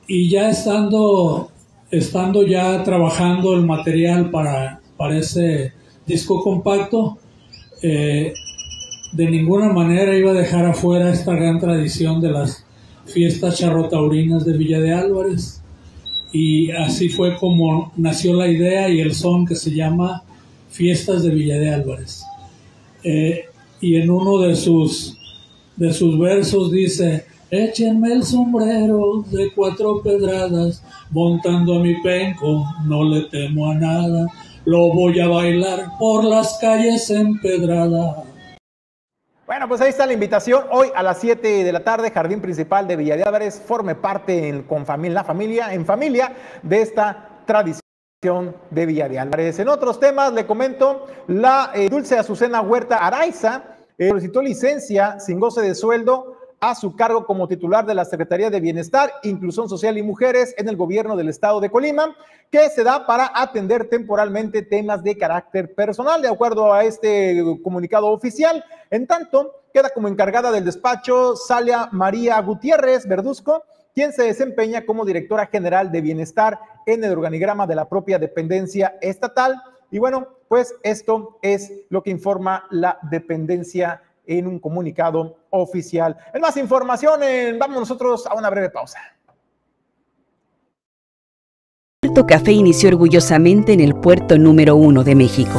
[0.07, 1.51] y ya estando,
[1.91, 5.73] estando ya trabajando el material para, para ese
[6.07, 7.19] disco compacto,
[7.83, 8.33] eh,
[9.13, 12.65] de ninguna manera iba a dejar afuera esta gran tradición de las
[13.07, 15.63] fiestas charrotaurinas de Villa de Álvarez.
[16.33, 20.23] Y así fue como nació la idea y el son que se llama
[20.71, 22.23] Fiestas de Villa de Álvarez.
[23.03, 23.48] Eh,
[23.81, 25.17] y en uno de sus,
[25.77, 33.05] de sus versos dice, échenme el sombrero de cuatro pedradas, montando a mi penco, no
[33.05, 34.27] le temo a nada,
[34.65, 38.25] lo voy a bailar por las calles empedradas.
[39.47, 40.65] Bueno, pues ahí está la invitación.
[40.71, 44.63] Hoy a las 7 de la tarde, Jardín Principal de Villa de Álvarez, forme parte
[44.69, 47.88] con familia, la familia, en familia de esta tradición
[48.21, 49.61] de Villa Álvarez.
[49.61, 55.39] En otros temas, le comento, la eh, Dulce Azucena Huerta Araiza eh, solicitó licencia sin
[55.39, 59.97] goce de sueldo a su cargo como titular de la Secretaría de Bienestar, Inclusión Social
[59.99, 62.17] y Mujeres en el gobierno del estado de Colima,
[62.51, 68.09] que se da para atender temporalmente temas de carácter personal, de acuerdo a este comunicado
[68.09, 68.65] oficial.
[68.91, 73.63] En tanto, queda como encargada del despacho Salia María Gutiérrez Verduzco,
[73.95, 78.97] quien se desempeña como directora general de bienestar en el organigrama de la propia dependencia
[79.01, 79.61] estatal.
[79.91, 86.17] Y bueno, pues esto es lo que informa la dependencia en un comunicado oficial.
[86.33, 87.21] En más información,
[87.59, 88.99] vamos nosotros a una breve pausa.
[92.01, 95.59] Puerto Café inició orgullosamente en el puerto número uno de México,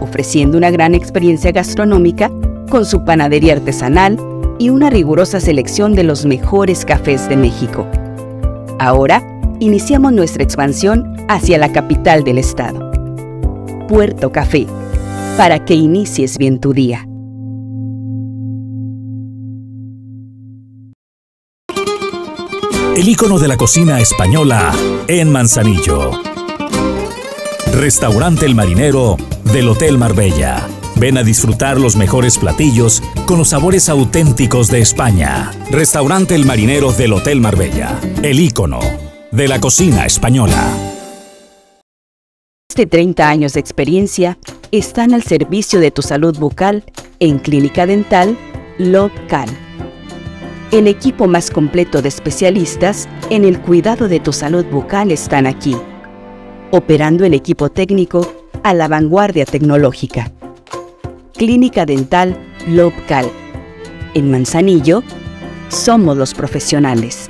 [0.00, 2.30] ofreciendo una gran experiencia gastronómica
[2.70, 7.86] con su panadería artesanal y una rigurosa selección de los mejores cafés de México.
[8.78, 9.22] Ahora,
[9.60, 12.90] iniciamos nuestra expansión hacia la capital del estado.
[13.88, 14.66] Puerto Café,
[15.36, 17.06] para que inicies bien tu día.
[22.96, 24.72] El icono de la cocina española
[25.06, 26.10] en Manzanillo.
[27.72, 29.16] Restaurante El Marinero
[29.52, 30.66] del Hotel Marbella
[30.98, 35.52] Ven a disfrutar los mejores platillos con los sabores auténticos de España.
[35.70, 38.80] Restaurante El Marinero del Hotel Marbella, el ícono
[39.30, 40.60] de la cocina española.
[42.74, 44.38] De 30 años de experiencia
[44.72, 46.84] están al servicio de tu salud bucal
[47.20, 48.36] en Clínica Dental
[48.78, 49.48] Local.
[50.72, 55.76] El equipo más completo de especialistas en el cuidado de tu salud bucal están aquí,
[56.72, 58.32] operando el equipo técnico
[58.64, 60.32] a la vanguardia tecnológica
[61.38, 62.36] Clínica Dental
[62.66, 63.30] Local.
[64.14, 65.04] En Manzanillo,
[65.68, 67.28] somos los profesionales.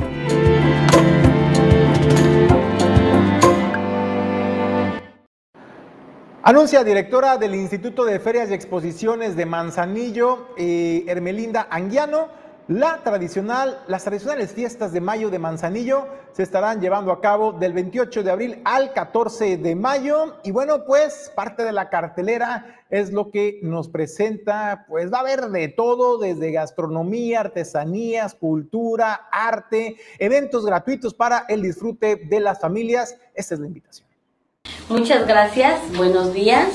[6.42, 12.28] Anuncia directora del Instituto de Ferias y Exposiciones de Manzanillo, eh, Hermelinda Anguiano,
[12.68, 17.72] la tradicional, las tradicionales fiestas de mayo de Manzanillo se estarán llevando a cabo del
[17.72, 20.36] 28 de abril al 14 de mayo.
[20.44, 25.20] Y bueno, pues parte de la cartelera es lo que nos presenta, pues va a
[25.20, 32.60] haber de todo, desde gastronomía, artesanías, cultura, arte, eventos gratuitos para el disfrute de las
[32.60, 33.16] familias.
[33.34, 34.06] Esta es la invitación.
[34.90, 36.68] Muchas gracias, buenos días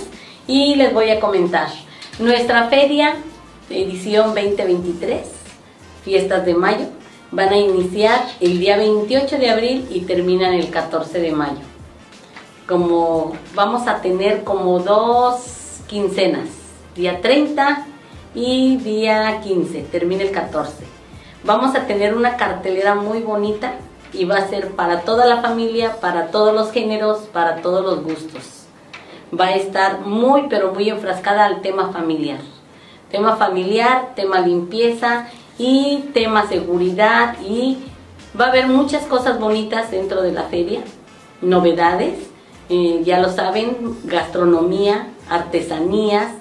[0.48, 1.70] y les voy a comentar.
[2.18, 3.14] Nuestra feria
[3.70, 5.43] edición 2023
[6.04, 6.86] fiestas de mayo.
[7.32, 11.62] Van a iniciar el día 28 de abril y terminan el 14 de mayo.
[12.68, 16.50] Como vamos a tener como dos quincenas,
[16.96, 17.88] día 30
[18.36, 20.86] y día 15, termina el 14.
[21.44, 23.74] Vamos a tener una cartelera muy bonita
[24.14, 28.04] y va a ser para toda la familia, para todos los géneros, para todos los
[28.04, 28.66] gustos.
[29.38, 32.40] Va a estar muy pero muy enfrascada al tema familiar.
[33.10, 35.28] Tema familiar, tema limpieza
[35.58, 37.78] y tema seguridad y
[38.40, 40.82] va a haber muchas cosas bonitas dentro de la feria,
[41.42, 42.16] novedades,
[42.70, 46.32] eh, ya lo saben, gastronomía, artesanías,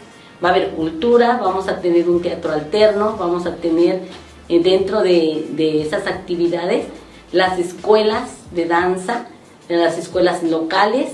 [0.43, 4.03] va a haber cultura, vamos a tener un teatro alterno, vamos a tener
[4.49, 6.87] eh, dentro de, de, esas actividades
[7.33, 9.27] las escuelas de danza,
[9.69, 11.11] las escuelas locales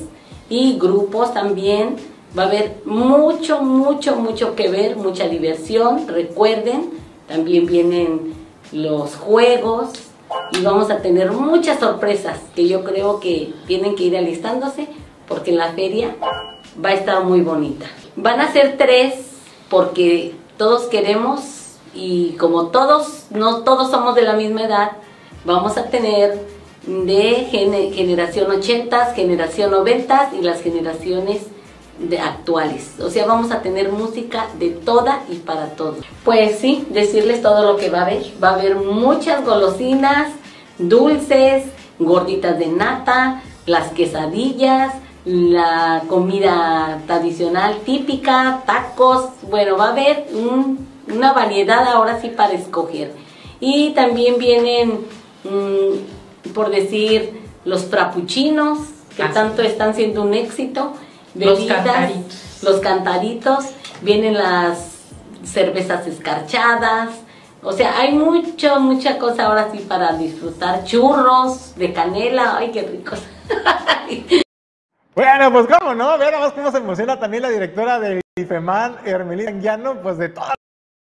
[0.49, 1.97] y grupos también.
[2.37, 6.07] Va a haber mucho, mucho, mucho que ver, mucha diversión.
[6.09, 6.91] Recuerden,
[7.29, 8.35] también vienen
[8.73, 9.91] los juegos
[10.53, 14.89] y vamos a tener muchas sorpresas que yo creo que tienen que ir alistándose
[15.29, 16.17] porque la feria
[16.85, 17.87] va a estar muy bonita.
[18.17, 19.15] Van a ser tres
[19.69, 24.93] porque todos queremos y como todos, no todos somos de la misma edad,
[25.45, 26.39] vamos a tener
[26.87, 27.47] de
[27.95, 31.43] generación 80, generación 90 y las generaciones
[31.99, 32.95] de actuales.
[33.01, 36.05] O sea, vamos a tener música de toda y para todos.
[36.25, 38.23] Pues sí, decirles todo lo que va a haber.
[38.43, 40.33] Va a haber muchas golosinas,
[40.79, 41.65] dulces,
[41.99, 44.95] gorditas de nata, las quesadillas,
[45.25, 49.31] la comida tradicional típica, tacos.
[49.51, 53.13] Bueno, va a haber una variedad ahora sí para escoger.
[53.61, 55.01] Y también vienen,
[55.45, 58.79] mm, por decir, los frappuccinos,
[59.17, 60.93] que tanto están siendo un éxito
[61.47, 62.63] los cantaritos.
[62.63, 63.67] Los cantaritos,
[64.03, 64.99] vienen las
[65.45, 67.11] cervezas escarchadas,
[67.63, 70.85] o sea, hay mucho, mucha cosa ahora sí para disfrutar.
[70.85, 73.21] Churros de canela, ay, qué ricos.
[75.15, 79.51] bueno, pues cómo no, vean más cómo se emociona también la directora de IFEMAN, Hermelina
[79.51, 80.53] Anguiano, pues de todo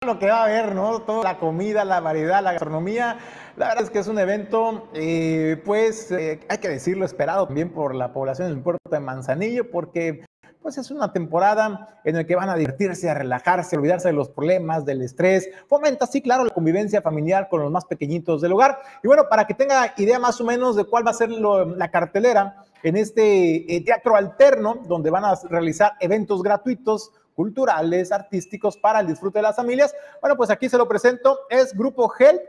[0.03, 1.01] lo que va a haber, ¿no?
[1.01, 3.17] Toda la comida, la variedad, la gastronomía.
[3.57, 7.71] La verdad es que es un evento, eh, pues, eh, hay que decirlo, esperado también
[7.71, 10.23] por la población del puerto de Manzanillo, porque
[10.61, 14.13] pues es una temporada en la que van a divertirse, a relajarse, a olvidarse de
[14.13, 15.49] los problemas, del estrés.
[15.67, 18.77] Fomenta, sí, claro, la convivencia familiar con los más pequeñitos del hogar.
[19.01, 21.89] Y bueno, para que tenga idea más o menos de cuál va a ser la
[21.89, 28.99] cartelera en este eh, teatro alterno, donde van a realizar eventos gratuitos culturales, artísticos para
[28.99, 29.95] el disfrute de las familias.
[30.21, 31.39] Bueno, pues aquí se lo presento.
[31.49, 32.41] Es Grupo Help,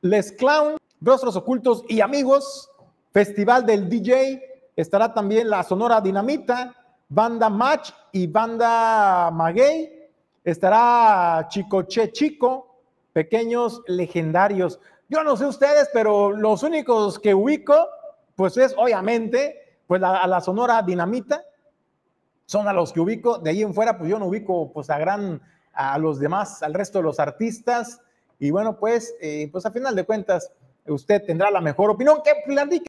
[0.00, 2.70] Les Clown, Rostros Ocultos y Amigos,
[3.12, 4.42] Festival del DJ.
[4.76, 6.74] Estará también la Sonora Dinamita,
[7.08, 10.10] Banda Match y Banda Maguey.
[10.44, 12.80] Estará Chicoche Chico,
[13.12, 14.78] Pequeños Legendarios.
[15.08, 17.88] Yo no sé ustedes, pero los únicos que ubico,
[18.34, 21.42] pues es obviamente pues a la Sonora Dinamita,
[22.44, 23.38] son a los que ubico.
[23.38, 25.40] De ahí en fuera, pues yo no ubico pues a gran,
[25.72, 28.00] a los demás, al resto de los artistas.
[28.38, 30.52] Y bueno, pues, eh, pues a final de cuentas,
[30.86, 32.18] usted tendrá la mejor opinión.
[32.24, 32.32] Que,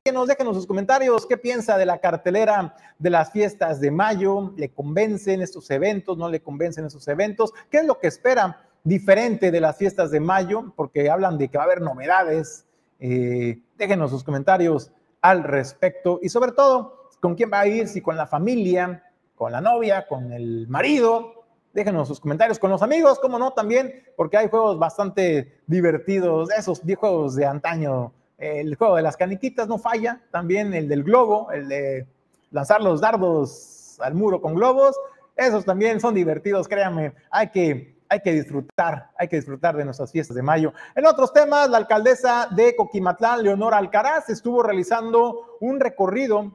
[0.04, 3.92] que nos dejen en sus comentarios qué piensa de la cartelera de las fiestas de
[3.92, 4.54] mayo.
[4.56, 6.18] ¿Le convencen estos eventos?
[6.18, 7.54] ¿No le convencen estos eventos?
[7.70, 10.74] ¿Qué es lo que espera diferente de las fiestas de mayo?
[10.76, 12.66] Porque hablan de que va a haber novedades.
[13.00, 14.92] Eh, déjenos sus comentarios
[15.22, 19.04] al respecto y sobre todo con quién va a ir, si con la familia,
[19.36, 21.37] con la novia, con el marido.
[21.78, 26.82] Déjenos sus comentarios con los amigos, cómo no, también, porque hay juegos bastante divertidos, esos
[26.98, 28.14] juegos de antaño.
[28.40, 32.08] El juego de las caniquitas no falla, también el del globo, el de
[32.50, 34.96] lanzar los dardos al muro con globos,
[35.36, 40.12] esos también son divertidos, créanme, hay que, hay que disfrutar, hay que disfrutar de nuestras
[40.12, 40.74] fiestas de mayo.
[40.96, 46.54] En otros temas, la alcaldesa de Coquimatlán, Leonora Alcaraz, estuvo realizando un recorrido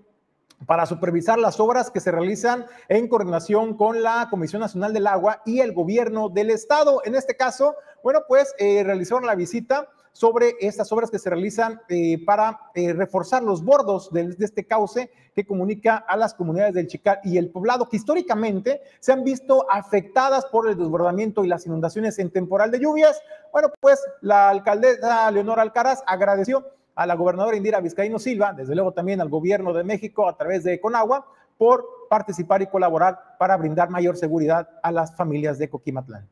[0.67, 5.43] para supervisar las obras que se realizan en coordinación con la Comisión Nacional del Agua
[5.45, 7.03] y el gobierno del estado.
[7.05, 11.81] En este caso, bueno, pues eh, realizaron la visita sobre estas obras que se realizan
[11.89, 16.87] eh, para eh, reforzar los bordos de, este cauce que comunica a las comunidades del
[16.87, 21.67] Chical y el poblado, que históricamente se han visto afectadas por el desbordamiento y las
[21.67, 23.21] inundaciones en temporal de lluvias.
[23.53, 28.93] Bueno, pues la alcaldesa Leonora Alcaraz agradeció a la gobernadora Indira Vizcaíno Silva, desde luego
[28.93, 31.27] también al gobierno de México a través de Conagua,
[31.59, 36.29] por participar y colaborar para brindar mayor seguridad a las familias de Coquimatlán.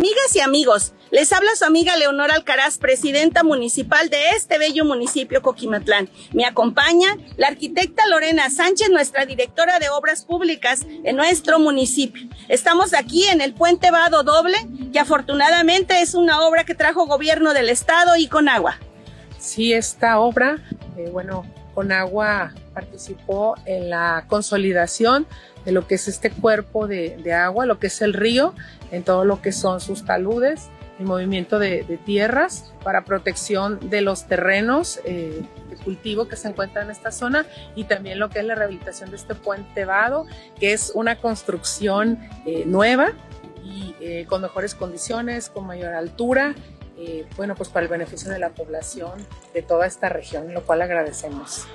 [0.00, 5.42] Amigas y amigos, les habla su amiga Leonora Alcaraz, presidenta municipal de este bello municipio
[5.42, 6.08] Coquimatlán.
[6.32, 12.28] Me acompaña la arquitecta Lorena Sánchez, nuestra directora de obras públicas en nuestro municipio.
[12.46, 14.56] Estamos aquí en el puente Vado Doble,
[14.92, 18.78] que afortunadamente es una obra que trajo gobierno del estado y Conagua.
[19.38, 20.58] Sí, esta obra,
[20.96, 25.26] eh, bueno, Conagua participó en la consolidación
[25.64, 28.52] de lo que es este cuerpo de, agua, lo que es el río,
[28.90, 30.68] en todo lo que son sus taludes,
[30.98, 36.86] el movimiento de, tierras para protección de los terrenos eh, de cultivo que se encuentran
[36.86, 40.26] en esta zona y también lo que es la rehabilitación de este puente vado,
[40.58, 43.12] que es una construcción eh, nueva
[43.62, 46.54] y con mejores condiciones, con mayor altura
[46.98, 49.24] eh, bueno, pues para el beneficio de la población
[49.54, 51.66] de toda esta región, lo cual agradecemos.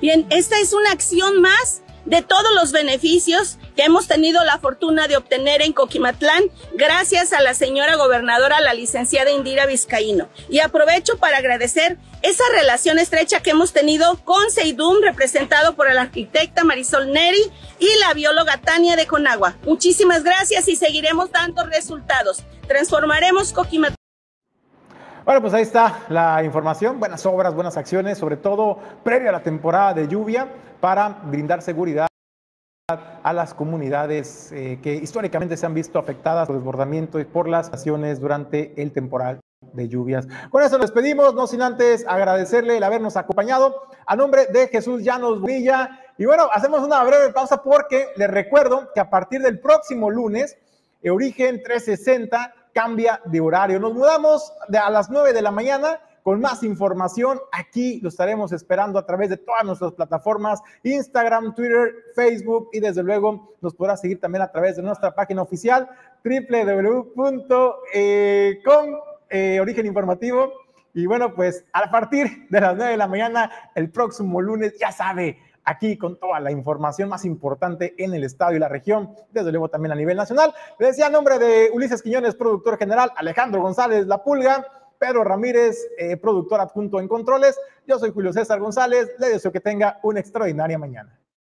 [0.00, 5.06] Bien, esta es una acción más de todos los beneficios que hemos tenido la fortuna
[5.06, 10.28] de obtener en Coquimatlán gracias a la señora gobernadora, la licenciada Indira Vizcaíno.
[10.48, 16.02] Y aprovecho para agradecer esa relación estrecha que hemos tenido con Seidum, representado por la
[16.02, 17.42] arquitecta Marisol Neri
[17.78, 19.56] y la bióloga Tania de Conagua.
[19.64, 22.44] Muchísimas gracias y seguiremos dando resultados.
[22.66, 23.99] Transformaremos Coquimatlán.
[25.30, 29.44] Bueno, pues ahí está la información, buenas obras, buenas acciones, sobre todo previo a la
[29.44, 30.48] temporada de lluvia
[30.80, 32.08] para brindar seguridad
[32.88, 37.66] a las comunidades eh, que históricamente se han visto afectadas por desbordamiento y por las
[37.66, 39.38] estaciones durante el temporal
[39.72, 40.26] de lluvias.
[40.50, 45.04] Con eso nos despedimos, no sin antes agradecerle el habernos acompañado a nombre de Jesús
[45.04, 46.00] Llanos Brilla.
[46.18, 50.58] Y bueno, hacemos una breve pausa porque les recuerdo que a partir del próximo lunes,
[51.04, 53.78] Origen 360 cambia de horario.
[53.78, 57.38] Nos mudamos a las 9 de la mañana con más información.
[57.52, 63.02] Aquí lo estaremos esperando a través de todas nuestras plataformas, Instagram, Twitter, Facebook y desde
[63.02, 65.90] luego nos podrá seguir también a través de nuestra página oficial
[66.24, 67.44] www.com
[69.28, 70.50] eh, Origen Informativo.
[70.94, 74.90] Y bueno, pues a partir de las 9 de la mañana, el próximo lunes, ya
[74.90, 79.50] sabe, aquí con toda la información más importante en el estado y la región, desde
[79.50, 80.54] luego también a nivel nacional.
[80.78, 84.66] Le decía a nombre de Ulises Quiñones, productor general, Alejandro González La Pulga,
[84.98, 87.58] Pedro Ramírez, eh, productor adjunto en controles.
[87.86, 89.10] Yo soy Julio César González.
[89.18, 91.19] Le deseo que tenga una extraordinaria mañana.